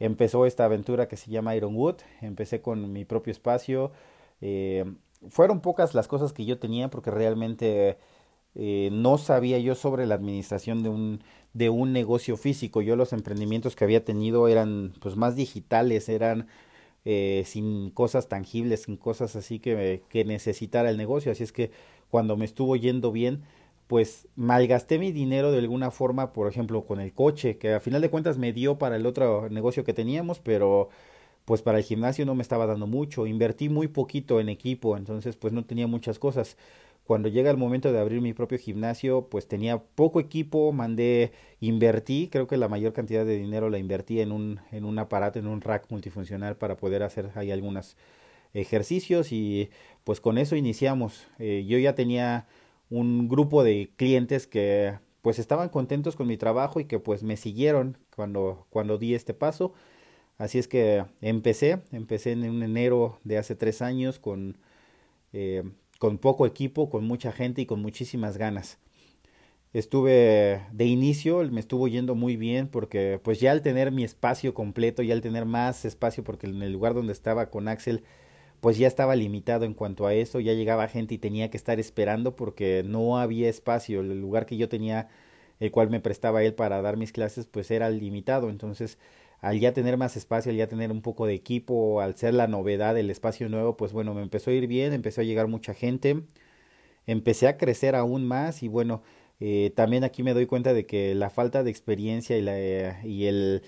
empezó 0.00 0.46
esta 0.46 0.64
aventura 0.64 1.06
que 1.06 1.16
se 1.16 1.30
llama 1.30 1.54
Ironwood. 1.54 1.98
Empecé 2.22 2.60
con 2.60 2.92
mi 2.92 3.04
propio 3.04 3.30
espacio. 3.30 3.92
Eh, 4.40 4.84
fueron 5.30 5.60
pocas 5.60 5.94
las 5.94 6.08
cosas 6.08 6.32
que 6.32 6.44
yo 6.44 6.58
tenía 6.58 6.90
porque 6.90 7.12
realmente 7.12 7.98
eh, 8.58 8.88
no 8.92 9.18
sabía 9.18 9.58
yo 9.58 9.74
sobre 9.74 10.06
la 10.06 10.14
administración 10.14 10.82
de 10.82 10.88
un, 10.88 11.20
de 11.52 11.68
un 11.70 11.92
negocio 11.92 12.36
físico. 12.36 12.80
Yo 12.80 12.96
los 12.96 13.12
emprendimientos 13.12 13.76
que 13.76 13.84
había 13.84 14.04
tenido 14.04 14.48
eran 14.48 14.94
pues 15.00 15.16
más 15.16 15.36
digitales, 15.36 16.08
eran 16.08 16.48
eh, 17.04 17.44
sin 17.46 17.90
cosas 17.90 18.28
tangibles, 18.28 18.84
sin 18.84 18.96
cosas 18.96 19.36
así 19.36 19.58
que, 19.58 20.02
que 20.08 20.24
necesitara 20.24 20.90
el 20.90 20.96
negocio. 20.96 21.32
Así 21.32 21.42
es 21.44 21.52
que 21.52 21.70
cuando 22.10 22.36
me 22.36 22.46
estuvo 22.46 22.76
yendo 22.76 23.12
bien, 23.12 23.42
pues 23.86 24.26
malgasté 24.36 24.98
mi 24.98 25.12
dinero 25.12 25.52
de 25.52 25.58
alguna 25.58 25.90
forma, 25.90 26.32
por 26.32 26.48
ejemplo, 26.48 26.86
con 26.86 26.98
el 27.00 27.12
coche, 27.12 27.58
que 27.58 27.74
a 27.74 27.80
final 27.80 28.00
de 28.00 28.10
cuentas 28.10 28.38
me 28.38 28.52
dio 28.52 28.78
para 28.78 28.96
el 28.96 29.06
otro 29.06 29.48
negocio 29.50 29.84
que 29.84 29.92
teníamos, 29.92 30.40
pero 30.40 30.88
pues 31.44 31.62
para 31.62 31.78
el 31.78 31.84
gimnasio 31.84 32.26
no 32.26 32.34
me 32.34 32.42
estaba 32.42 32.66
dando 32.66 32.86
mucho. 32.86 33.26
Invertí 33.26 33.68
muy 33.68 33.88
poquito 33.88 34.40
en 34.40 34.48
equipo, 34.48 34.96
entonces 34.96 35.36
pues 35.36 35.52
no 35.52 35.64
tenía 35.64 35.86
muchas 35.86 36.18
cosas 36.18 36.56
cuando 37.06 37.28
llega 37.28 37.50
el 37.50 37.56
momento 37.56 37.92
de 37.92 38.00
abrir 38.00 38.20
mi 38.20 38.32
propio 38.32 38.58
gimnasio, 38.58 39.28
pues 39.28 39.46
tenía 39.46 39.78
poco 39.78 40.20
equipo, 40.20 40.72
mandé, 40.72 41.32
invertí, 41.60 42.28
creo 42.30 42.46
que 42.48 42.56
la 42.56 42.68
mayor 42.68 42.92
cantidad 42.92 43.24
de 43.24 43.38
dinero 43.38 43.70
la 43.70 43.78
invertí 43.78 44.20
en 44.20 44.32
un, 44.32 44.60
en 44.72 44.84
un 44.84 44.98
aparato, 44.98 45.38
en 45.38 45.46
un 45.46 45.60
rack 45.60 45.86
multifuncional 45.90 46.56
para 46.56 46.76
poder 46.76 47.02
hacer 47.04 47.30
ahí 47.36 47.52
algunos 47.52 47.96
ejercicios 48.54 49.32
y 49.32 49.70
pues 50.04 50.20
con 50.20 50.38
eso 50.38 50.56
iniciamos. 50.56 51.28
Eh, 51.38 51.64
yo 51.68 51.78
ya 51.78 51.94
tenía 51.94 52.46
un 52.90 53.28
grupo 53.28 53.62
de 53.64 53.90
clientes 53.96 54.46
que 54.46 54.98
pues 55.22 55.38
estaban 55.38 55.68
contentos 55.68 56.16
con 56.16 56.26
mi 56.26 56.36
trabajo 56.36 56.80
y 56.80 56.86
que 56.86 56.98
pues 56.98 57.22
me 57.22 57.36
siguieron 57.36 57.98
cuando, 58.14 58.66
cuando 58.70 58.98
di 58.98 59.14
este 59.14 59.34
paso. 59.34 59.74
Así 60.38 60.58
es 60.58 60.68
que 60.68 61.04
empecé, 61.20 61.82
empecé 61.92 62.32
en 62.32 62.48
un 62.50 62.62
enero 62.62 63.18
de 63.24 63.38
hace 63.38 63.54
tres 63.56 63.82
años 63.82 64.18
con 64.18 64.58
eh, 65.32 65.64
con 65.98 66.18
poco 66.18 66.46
equipo, 66.46 66.90
con 66.90 67.04
mucha 67.04 67.32
gente 67.32 67.62
y 67.62 67.66
con 67.66 67.80
muchísimas 67.80 68.38
ganas. 68.38 68.78
Estuve 69.72 70.62
de 70.72 70.84
inicio, 70.86 71.42
me 71.50 71.60
estuvo 71.60 71.86
yendo 71.88 72.14
muy 72.14 72.36
bien 72.36 72.68
porque 72.68 73.20
pues 73.22 73.40
ya 73.40 73.52
al 73.52 73.62
tener 73.62 73.92
mi 73.92 74.04
espacio 74.04 74.54
completo, 74.54 75.02
ya 75.02 75.14
al 75.14 75.20
tener 75.20 75.44
más 75.44 75.84
espacio 75.84 76.24
porque 76.24 76.46
en 76.46 76.62
el 76.62 76.72
lugar 76.72 76.94
donde 76.94 77.12
estaba 77.12 77.50
con 77.50 77.68
Axel 77.68 78.02
pues 78.60 78.78
ya 78.78 78.88
estaba 78.88 79.16
limitado 79.16 79.64
en 79.64 79.74
cuanto 79.74 80.06
a 80.06 80.14
eso, 80.14 80.40
ya 80.40 80.52
llegaba 80.52 80.88
gente 80.88 81.14
y 81.14 81.18
tenía 81.18 81.50
que 81.50 81.56
estar 81.56 81.78
esperando 81.78 82.36
porque 82.36 82.82
no 82.84 83.18
había 83.18 83.48
espacio, 83.48 84.00
el 84.00 84.20
lugar 84.20 84.46
que 84.46 84.56
yo 84.56 84.68
tenía, 84.68 85.08
el 85.60 85.70
cual 85.70 85.90
me 85.90 86.00
prestaba 86.00 86.42
él 86.42 86.54
para 86.54 86.82
dar 86.82 86.96
mis 86.96 87.12
clases, 87.12 87.46
pues 87.46 87.70
era 87.70 87.90
limitado, 87.90 88.50
entonces 88.50 88.98
al 89.40 89.60
ya 89.60 89.72
tener 89.72 89.96
más 89.96 90.16
espacio, 90.16 90.50
al 90.50 90.58
ya 90.58 90.68
tener 90.68 90.90
un 90.92 91.02
poco 91.02 91.26
de 91.26 91.34
equipo, 91.34 92.00
al 92.00 92.16
ser 92.16 92.34
la 92.34 92.46
novedad 92.48 92.94
del 92.94 93.10
espacio 93.10 93.48
nuevo, 93.48 93.76
pues 93.76 93.92
bueno, 93.92 94.14
me 94.14 94.22
empezó 94.22 94.50
a 94.50 94.54
ir 94.54 94.66
bien, 94.66 94.92
empezó 94.92 95.20
a 95.20 95.24
llegar 95.24 95.48
mucha 95.48 95.74
gente, 95.74 96.22
empecé 97.06 97.48
a 97.48 97.56
crecer 97.58 97.94
aún 97.96 98.26
más 98.26 98.62
y 98.62 98.68
bueno, 98.68 99.02
eh, 99.40 99.72
también 99.76 100.04
aquí 100.04 100.22
me 100.22 100.34
doy 100.34 100.46
cuenta 100.46 100.74
de 100.74 100.86
que 100.86 101.14
la 101.14 101.30
falta 101.30 101.62
de 101.64 101.70
experiencia 101.70 102.38
y, 102.38 102.42
la, 102.42 102.58
eh, 102.58 102.96
y 103.04 103.26
el, 103.26 103.62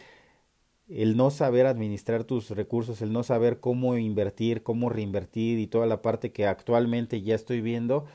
el 0.88 1.16
no 1.16 1.30
saber 1.30 1.66
administrar 1.66 2.24
tus 2.24 2.50
recursos, 2.50 3.02
el 3.02 3.12
no 3.12 3.22
saber 3.22 3.60
cómo 3.60 3.96
invertir, 3.98 4.62
cómo 4.62 4.88
reinvertir 4.88 5.58
y 5.58 5.66
toda 5.66 5.86
la 5.86 6.02
parte 6.02 6.32
que 6.32 6.46
actualmente 6.46 7.20
ya 7.22 7.34
estoy 7.34 7.60
viendo, 7.60 8.06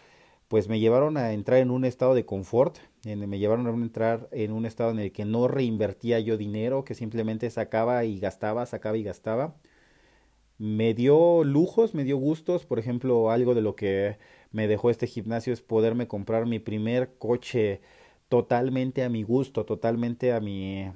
pues 0.48 0.70
me 0.70 0.80
llevaron 0.80 1.18
a 1.18 1.34
entrar 1.34 1.60
en 1.60 1.72
un 1.72 1.86
estado 1.86 2.16
de 2.16 2.26
confort, 2.26 2.78
me 3.04 3.40
llevaron 3.40 3.68
a 3.68 3.72
entrar 3.72 4.30
en 4.32 4.52
un 4.52 4.66
estado 4.66 4.92
en 4.92 5.00
el 5.00 5.12
que 5.12 5.26
no 5.26 5.48
reinvertía 5.48 6.20
yo 6.20 6.38
dinero, 6.38 6.86
que 6.86 6.96
simplemente 6.96 7.50
sacaba 7.50 8.06
y 8.06 8.20
gastaba, 8.20 8.66
sacaba 8.66 8.98
y 8.98 9.04
gastaba. 9.04 9.56
Me 10.58 10.94
dio 10.94 11.44
lujos, 11.44 11.94
me 11.94 12.04
dio 12.04 12.18
gustos, 12.18 12.66
por 12.66 12.80
ejemplo, 12.80 13.32
algo 13.32 13.56
de 13.56 13.62
lo 13.62 13.76
que 13.76 14.18
me 14.52 14.68
dejó 14.68 14.90
este 14.90 15.08
gimnasio 15.08 15.52
es 15.52 15.62
poderme 15.62 16.08
comprar 16.08 16.46
mi 16.46 16.60
primer 16.60 17.18
coche 17.18 17.82
totalmente 18.30 19.04
a 19.04 19.10
mi 19.10 19.24
gusto, 19.24 19.66
totalmente 19.66 20.32
a 20.34 20.40
mi 20.40 20.92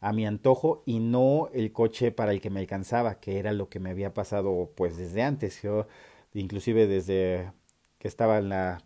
a 0.00 0.12
mi 0.12 0.26
antojo 0.26 0.82
y 0.86 1.00
no 1.00 1.48
el 1.54 1.72
coche 1.72 2.12
para 2.12 2.32
el 2.32 2.40
que 2.42 2.50
me 2.50 2.60
alcanzaba, 2.60 3.20
que 3.20 3.38
era 3.38 3.52
lo 3.54 3.70
que 3.70 3.80
me 3.80 3.90
había 3.90 4.14
pasado 4.14 4.70
pues 4.76 4.96
desde 4.98 5.22
antes. 5.22 5.62
Yo 5.62 5.86
inclusive 6.34 6.86
desde 6.86 7.52
que 7.98 8.08
estaba 8.08 8.38
en 8.38 8.50
la 8.50 8.82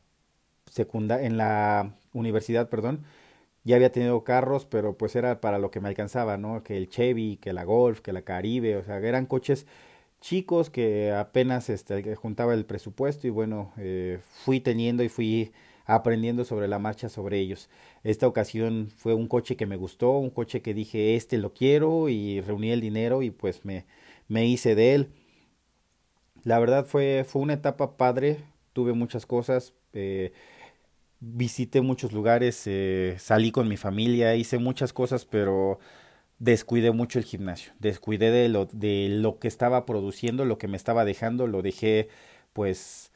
secunda 0.71 1.23
en 1.23 1.37
la 1.37 1.98
universidad, 2.13 2.69
perdón, 2.69 3.05
ya 3.65 3.77
había 3.77 3.93
tenido 3.93 4.25
carros, 4.25 4.67
pero 4.67 4.97
pues 4.97 5.17
era 5.17 5.41
para 5.41 5.59
lo 5.59 5.71
que 5.71 5.81
me 5.81 5.89
alcanzaba, 5.89 6.39
¿no? 6.39 6.63
Que 6.63 6.77
el 6.77 6.89
Chevy, 6.89 7.37
que 7.39 7.53
la 7.53 7.65
Golf, 7.65 8.01
que 8.01 8.13
la 8.13 8.23
Caribe, 8.23 8.77
o 8.77 8.85
sea, 8.85 8.99
eran 8.99 9.27
coches 9.27 9.67
chicos 10.21 10.71
que 10.71 11.13
apenas 11.13 11.71
este, 11.71 12.15
juntaba 12.17 12.55
el 12.55 12.65
presupuesto 12.67 13.27
y 13.27 13.31
bueno, 13.31 13.73
eh, 13.79 14.21
fui 14.45 14.61
teniendo 14.61 15.03
y 15.03 15.09
fui 15.09 15.53
aprendiendo 15.87 16.45
sobre 16.45 16.69
la 16.69 16.79
marcha 16.79 17.09
sobre 17.09 17.39
ellos. 17.39 17.69
Esta 18.05 18.27
ocasión 18.27 18.91
fue 18.97 19.15
un 19.15 19.27
coche 19.29 19.57
que 19.57 19.67
me 19.67 19.77
gustó, 19.77 20.13
un 20.19 20.31
coche 20.31 20.63
que 20.63 20.75
dije, 20.75 21.17
este 21.17 21.39
lo 21.39 21.53
quiero 21.55 22.09
y 22.09 22.41
reuní 22.41 22.71
el 22.71 22.81
dinero 22.81 23.23
y 23.23 23.31
pues 23.31 23.65
me, 23.65 23.87
me 24.29 24.47
hice 24.47 24.75
de 24.75 24.95
él. 24.95 25.11
La 26.45 26.59
verdad 26.59 26.87
fue, 26.87 27.25
fue 27.27 27.43
una 27.43 27.55
etapa 27.55 27.97
padre, 27.97 28.39
tuve 28.73 28.93
muchas 28.93 29.27
cosas, 29.27 29.75
eh, 29.93 30.33
visité 31.21 31.81
muchos 31.81 32.13
lugares, 32.13 32.63
eh, 32.67 33.17
salí 33.19 33.51
con 33.51 33.69
mi 33.69 33.77
familia, 33.77 34.35
hice 34.37 34.59
muchas 34.59 34.93
cosas, 34.93 35.25
pero 35.25 35.79
descuidé 36.39 36.93
mucho 36.93 37.19
el 37.19 37.25
gimnasio, 37.25 37.73
descuidé 37.81 38.31
de 38.31 38.49
lo, 38.49 38.67
de 38.67 39.09
lo 39.11 39.39
que 39.39 39.49
estaba 39.49 39.87
produciendo, 39.87 40.45
lo 40.45 40.59
que 40.59 40.69
me 40.69 40.77
estaba 40.77 41.05
dejando, 41.05 41.47
lo 41.47 41.63
dejé 41.63 42.09
pues 42.53 43.13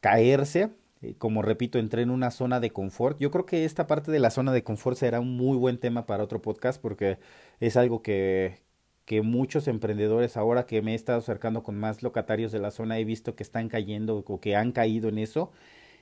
caerse. 0.00 0.70
Eh, 1.02 1.14
como 1.18 1.42
repito, 1.42 1.78
entré 1.78 2.02
en 2.02 2.10
una 2.10 2.30
zona 2.30 2.60
de 2.60 2.70
confort. 2.70 3.18
Yo 3.20 3.30
creo 3.30 3.46
que 3.46 3.64
esta 3.64 3.86
parte 3.86 4.10
de 4.12 4.18
la 4.20 4.30
zona 4.30 4.52
de 4.52 4.64
confort 4.64 4.96
será 4.98 5.20
un 5.20 5.36
muy 5.36 5.56
buen 5.56 5.78
tema 5.78 6.06
para 6.06 6.24
otro 6.24 6.42
podcast 6.42 6.80
porque 6.80 7.18
es 7.60 7.76
algo 7.76 8.02
que, 8.02 8.60
que 9.04 9.22
muchos 9.22 9.68
emprendedores 9.68 10.36
ahora 10.36 10.66
que 10.66 10.82
me 10.82 10.92
he 10.92 10.94
estado 10.94 11.18
acercando 11.18 11.62
con 11.62 11.78
más 11.78 12.02
locatarios 12.02 12.52
de 12.52 12.58
la 12.60 12.70
zona 12.70 12.98
he 12.98 13.04
visto 13.04 13.36
que 13.36 13.42
están 13.42 13.68
cayendo 13.68 14.18
o 14.26 14.40
que 14.40 14.56
han 14.56 14.72
caído 14.72 15.08
en 15.08 15.18
eso 15.18 15.52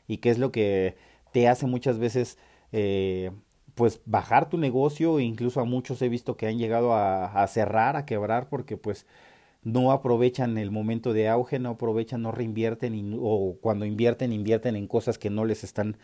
y 0.06 0.18
que 0.18 0.30
es 0.30 0.38
lo 0.38 0.52
que 0.52 0.96
te 1.34 1.48
hace 1.48 1.66
muchas 1.66 1.98
veces 1.98 2.38
eh, 2.70 3.32
pues 3.74 4.00
bajar 4.06 4.48
tu 4.48 4.56
negocio, 4.56 5.18
incluso 5.18 5.60
a 5.60 5.64
muchos 5.64 6.00
he 6.00 6.08
visto 6.08 6.36
que 6.36 6.46
han 6.46 6.58
llegado 6.58 6.94
a, 6.94 7.44
cerrar, 7.48 7.96
a 7.96 8.06
quebrar, 8.06 8.48
porque 8.48 8.76
pues 8.76 9.04
no 9.64 9.90
aprovechan 9.90 10.58
el 10.58 10.70
momento 10.70 11.12
de 11.12 11.28
auge, 11.28 11.58
no 11.58 11.70
aprovechan, 11.70 12.22
no 12.22 12.30
reinvierten 12.30 13.18
o 13.20 13.56
cuando 13.60 13.84
invierten, 13.84 14.32
invierten 14.32 14.76
en 14.76 14.86
cosas 14.86 15.18
que 15.18 15.28
no 15.28 15.44
les 15.44 15.64
están 15.64 15.96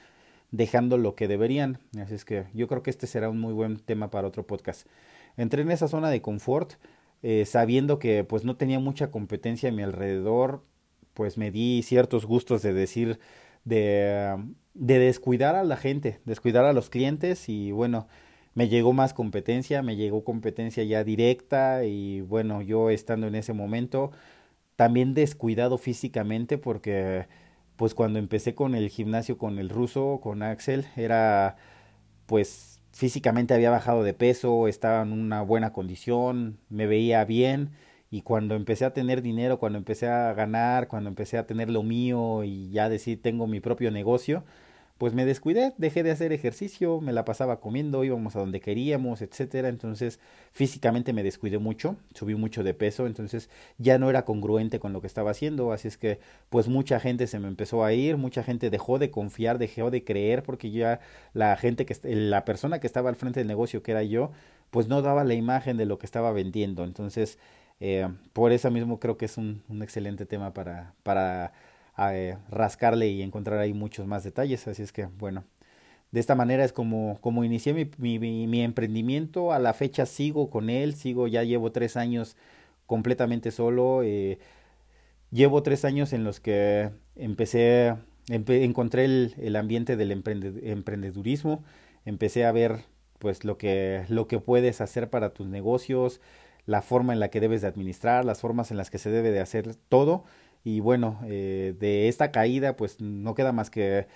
dejando 0.51 0.99
lo 0.99 1.15
que 1.15 1.29
deberían. 1.29 1.79
Así 2.03 2.15
es 2.15 2.25
que 2.25 2.47
yo 2.53 2.67
creo 2.67 2.83
que 2.83 2.91
este 2.91 3.07
será 3.07 3.31
un 3.31 3.39
muy 3.39 3.53
buen 3.53 3.77
tema 3.79 4.11
para 4.11 4.27
otro 4.27 4.45
podcast. 4.45 4.89
Entré 5.37 5.63
en 5.63 5.71
esa 5.71 5.87
zona 5.87 6.11
de 6.11 6.23
confort, 6.23 6.73
eh, 7.23 7.45
sabiendo 7.47 8.01
que 8.01 8.25
pues 8.25 8.43
no 8.43 8.57
tenía 8.57 8.81
mucha 8.81 9.13
competencia 9.13 9.69
a 9.69 9.73
mi 9.73 9.85
alrededor, 9.85 10.65
pues 11.15 11.39
me 11.39 11.53
di 11.53 11.85
ciertos 11.85 12.27
gustos 12.27 12.63
de 12.63 12.73
decir, 12.73 13.21
de, 13.65 14.37
de 14.75 14.99
descuidar 14.99 15.57
a 15.57 15.65
la 15.65 15.77
gente, 15.77 16.21
descuidar 16.25 16.65
a 16.65 16.73
los 16.73 16.91
clientes 16.91 17.49
y 17.49 17.73
bueno, 17.73 18.09
me 18.55 18.69
llegó 18.69 18.93
más 18.93 19.15
competencia, 19.15 19.83
me 19.83 19.97
llegó 19.97 20.25
competencia 20.25 20.85
ya 20.85 21.05
directa 21.05 21.85
y 21.85 22.21
bueno, 22.23 22.63
yo 22.63 22.91
estando 22.91 23.27
en 23.27 23.35
ese 23.35 23.53
momento 23.53 24.11
también 24.77 25.15
descuidado 25.15 25.79
físicamente 25.79 26.59
porque 26.59 27.27
pues 27.77 27.95
cuando 27.95 28.19
empecé 28.19 28.55
con 28.55 28.75
el 28.75 28.89
gimnasio 28.91 29.39
con 29.39 29.59
el 29.59 29.69
ruso, 29.71 30.21
con 30.23 30.43
Axel, 30.43 30.87
era 30.97 31.57
pues 32.27 32.81
físicamente 32.93 33.55
había 33.55 33.71
bajado 33.71 34.03
de 34.03 34.15
peso, 34.15 34.69
estaba 34.69 35.03
en 35.03 35.13
una 35.13 35.43
buena 35.43 35.73
condición, 35.73 36.59
me 36.69 36.87
veía 36.87 37.25
bien 37.25 37.71
y 38.11 38.23
cuando 38.23 38.57
empecé 38.57 38.85
a 38.85 38.93
tener 38.93 39.23
dinero, 39.23 39.59
cuando 39.59 39.79
empecé 39.79 40.09
a 40.09 40.33
ganar, 40.35 40.89
cuando 40.89 41.09
empecé 41.09 41.39
a 41.39 41.47
tener 41.47 41.71
lo 41.71 41.83
mío 41.83 42.45
y 42.45 42.71
ya 42.71 42.89
decir 42.89 43.23
tengo 43.23 43.47
mi 43.47 43.61
propio 43.61 43.91
negocio, 43.91 44.45
pues 45.01 45.15
me 45.15 45.25
descuidé, 45.25 45.73
dejé 45.79 46.03
de 46.03 46.11
hacer 46.11 46.31
ejercicio, 46.31 47.01
me 47.01 47.15
la 47.15 47.25
pasaba 47.25 47.59
comiendo, 47.61 48.05
íbamos 48.05 48.37
a 48.37 48.41
donde 48.41 48.61
queríamos, 48.61 49.23
etcétera, 49.23 49.71
entonces 49.71 50.21
físicamente 50.53 51.15
me 51.15 51.23
descuidé 51.23 51.57
mucho, 51.59 51.97
subí 52.15 52.35
mucho 52.35 52.63
de 52.65 52.75
peso, 52.75 53.07
entonces 53.07 53.49
ya 53.79 53.99
no 53.99 54.11
era 54.11 54.27
congruente 54.27 54.79
con 54.79 54.93
lo 54.93 55.01
que 55.01 55.07
estaba 55.07 55.31
haciendo, 55.31 55.73
así 55.73 55.89
es 55.89 55.97
que 55.97 56.21
pues 56.51 56.69
mucha 56.69 57.01
gente 57.01 57.27
se 57.29 57.39
me 57.39 57.49
empezó 57.49 57.83
a 57.83 57.95
ir, 57.95 58.19
mucha 58.19 58.43
gente 58.43 58.69
dejó 58.69 58.99
de 58.99 59.11
confiar, 59.11 59.57
dejó 59.57 59.91
de 59.91 60.05
creer 60.05 60.43
porque 60.43 60.71
ya 60.71 61.01
la 61.33 61.57
gente 61.57 61.87
que 61.87 61.97
la 62.15 62.45
persona 62.45 62.79
que 62.79 62.87
estaba 62.87 63.09
al 63.09 63.17
frente 63.17 63.41
del 63.41 63.47
negocio 63.49 63.83
que 63.83 63.93
era 63.93 64.03
yo, 64.03 64.33
pues 64.71 64.87
no 64.87 65.01
daba 65.01 65.25
la 65.25 65.33
imagen 65.33 65.79
de 65.79 65.87
lo 65.87 65.99
que 65.99 66.05
estaba 66.05 66.31
vendiendo, 66.33 66.85
entonces 66.85 67.39
eh, 67.81 68.09
por 68.33 68.53
eso 68.53 68.71
mismo 68.71 69.01
creo 69.01 69.17
que 69.17 69.25
es 69.27 69.37
un, 69.39 69.63
excelente 69.83 70.27
tema 70.27 70.53
para 70.53 70.95
para 71.03 71.53
eh, 72.15 72.39
rascarle 72.51 73.09
y 73.09 73.23
encontrar 73.23 73.59
ahí 73.59 73.75
muchos 73.75 74.07
más 74.07 74.25
detalles. 74.25 74.67
Así 74.67 74.83
es 74.83 74.93
que, 74.93 75.07
bueno, 75.07 75.45
de 76.13 76.21
esta 76.21 76.35
manera 76.35 76.65
es 76.65 76.73
como, 76.73 77.19
como 77.21 77.45
inicié 77.45 77.75
mi, 77.75 78.19
mi, 78.19 78.47
mi, 78.47 78.63
emprendimiento. 78.63 79.53
A 79.53 79.59
la 79.59 79.75
fecha 79.75 80.07
sigo 80.07 80.51
con 80.51 80.71
él, 80.71 80.95
sigo, 80.95 81.29
ya 81.29 81.45
llevo 81.45 81.73
tres 81.73 81.97
años 81.97 82.37
completamente 82.87 83.51
solo. 83.51 84.03
Eh, 84.03 84.39
llevo 85.31 85.63
tres 85.63 85.85
años 85.85 86.13
en 86.13 86.25
los 86.25 86.41
que 86.41 86.91
empecé, 87.17 87.97
encontré 88.29 89.05
el, 89.05 89.35
el, 89.39 89.57
ambiente 89.57 89.97
del 89.97 90.11
emprendedurismo, 90.13 91.65
empecé 92.05 92.45
a 92.47 92.53
ver 92.53 92.85
pues 93.19 93.45
lo 93.45 93.59
que, 93.59 94.05
lo 94.09 94.27
que 94.27 94.39
puedes 94.41 94.81
hacer 94.81 95.11
para 95.11 95.35
tus 95.35 95.47
negocios, 95.47 96.21
la 96.67 96.83
forma 96.83 97.13
en 97.13 97.21
la 97.21 97.29
que 97.29 97.41
debes 97.41 97.63
de 97.63 97.69
administrar, 97.69 98.25
las 98.25 98.41
formas 98.41 98.71
en 98.71 98.77
las 98.77 98.91
que 98.91 98.99
se 98.99 99.11
debe 99.11 99.31
de 99.31 99.41
hacer 99.41 99.75
todo 99.89 100.25
y 100.63 100.81
bueno, 100.81 101.19
eh, 101.25 101.75
de 101.79 102.09
esta 102.09 102.31
caída 102.33 102.77
pues 102.77 103.01
no 103.01 103.35
queda 103.35 103.53
más 103.53 103.71
que 103.71 104.07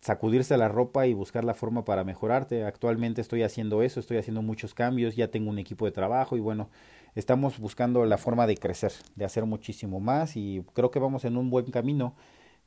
sacudirse 0.00 0.56
la 0.56 0.68
ropa 0.68 1.06
y 1.06 1.14
buscar 1.14 1.44
la 1.44 1.54
forma 1.54 1.84
para 1.84 2.04
mejorarte. 2.04 2.64
Actualmente 2.64 3.20
estoy 3.20 3.42
haciendo 3.42 3.82
eso, 3.82 4.00
estoy 4.00 4.18
haciendo 4.18 4.42
muchos 4.42 4.74
cambios, 4.74 5.16
ya 5.16 5.30
tengo 5.30 5.50
un 5.50 5.58
equipo 5.58 5.84
de 5.86 5.92
trabajo 5.92 6.36
y 6.36 6.40
bueno, 6.40 6.70
estamos 7.14 7.58
buscando 7.58 8.04
la 8.06 8.18
forma 8.18 8.46
de 8.46 8.56
crecer, 8.56 8.92
de 9.16 9.24
hacer 9.24 9.44
muchísimo 9.46 10.00
más 10.00 10.36
y 10.36 10.64
creo 10.74 10.90
que 10.90 10.98
vamos 10.98 11.24
en 11.24 11.36
un 11.36 11.50
buen 11.50 11.70
camino. 11.70 12.14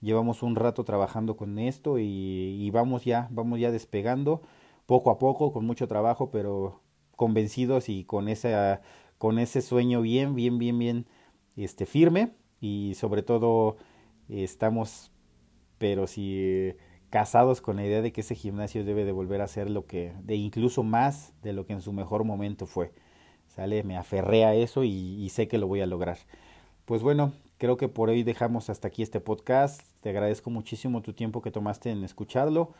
Llevamos 0.01 0.43
un 0.43 0.55
rato 0.55 0.83
trabajando 0.83 1.37
con 1.37 1.57
esto 1.59 1.97
y, 1.97 2.03
y 2.03 2.69
vamos 2.71 3.05
ya, 3.05 3.27
vamos 3.31 3.59
ya 3.59 3.71
despegando 3.71 4.41
poco 4.85 5.11
a 5.11 5.17
poco, 5.17 5.53
con 5.53 5.65
mucho 5.65 5.87
trabajo, 5.87 6.29
pero 6.29 6.81
convencidos 7.15 7.89
y 7.89 8.03
con 8.03 8.27
esa, 8.27 8.81
con 9.23 9.39
ese 9.39 9.61
sueño 9.61 10.01
bien, 10.01 10.35
bien, 10.35 10.57
bien, 10.57 10.77
bien, 10.77 11.05
este, 11.55 11.85
firme 11.85 12.33
y 12.59 12.91
sobre 12.95 13.23
todo 13.23 13.77
estamos, 14.27 15.13
pero 15.77 16.07
si 16.07 16.73
casados 17.09 17.61
con 17.61 17.77
la 17.77 17.85
idea 17.85 18.01
de 18.01 18.11
que 18.11 18.19
ese 18.19 18.35
gimnasio 18.35 18.83
debe 18.83 19.05
de 19.05 19.13
volver 19.13 19.39
a 19.39 19.47
ser 19.47 19.69
lo 19.69 19.85
que, 19.85 20.11
de 20.23 20.35
incluso 20.35 20.83
más 20.83 21.31
de 21.41 21.53
lo 21.53 21.65
que 21.65 21.71
en 21.71 21.79
su 21.79 21.93
mejor 21.93 22.25
momento 22.25 22.65
fue. 22.65 22.91
¿Sale? 23.47 23.83
Me 23.83 23.95
aferré 23.95 24.43
a 24.43 24.55
eso 24.55 24.83
y, 24.83 24.89
y 24.89 25.29
sé 25.29 25.47
que 25.47 25.57
lo 25.57 25.67
voy 25.67 25.79
a 25.79 25.85
lograr. 25.85 26.17
Pues 26.83 27.01
bueno, 27.01 27.31
creo 27.57 27.77
que 27.77 27.87
por 27.87 28.09
hoy 28.09 28.23
dejamos 28.23 28.69
hasta 28.69 28.89
aquí 28.89 29.03
este 29.03 29.21
podcast. 29.21 29.83
Te 30.01 30.09
agradezco 30.09 30.49
muchísimo 30.49 31.01
tu 31.01 31.13
tiempo 31.13 31.41
que 31.41 31.49
tomaste 31.49 31.91
en 31.91 32.03
escucharlo. 32.03 32.73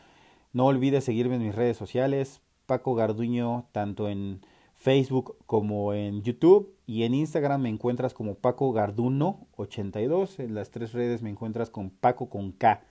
No 0.52 0.66
olvides 0.66 1.04
seguirme 1.04 1.36
en 1.36 1.42
mis 1.42 1.54
redes 1.54 1.78
sociales, 1.78 2.42
Paco 2.66 2.94
Garduño, 2.94 3.64
tanto 3.72 4.10
en 4.10 4.42
Facebook 4.84 5.38
como 5.46 5.94
en 5.94 6.22
YouTube 6.22 6.76
y 6.84 7.04
en 7.04 7.14
Instagram 7.14 7.62
me 7.62 7.70
encuentras 7.70 8.12
como 8.12 8.34
Paco 8.34 8.70
Garduno82. 8.74 10.40
En 10.40 10.54
las 10.54 10.70
tres 10.70 10.92
redes 10.92 11.22
me 11.22 11.30
encuentras 11.30 11.70
con 11.70 11.88
Paco 11.88 12.28
con 12.28 12.52
K. 12.52 12.82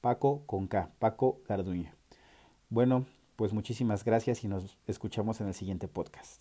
Paco 0.00 0.46
con 0.46 0.66
K. 0.66 0.88
Paco 0.98 1.42
Garduño. 1.46 1.92
Bueno, 2.70 3.04
pues 3.36 3.52
muchísimas 3.52 4.02
gracias 4.02 4.44
y 4.44 4.48
nos 4.48 4.78
escuchamos 4.86 5.42
en 5.42 5.48
el 5.48 5.54
siguiente 5.54 5.88
podcast. 5.88 6.40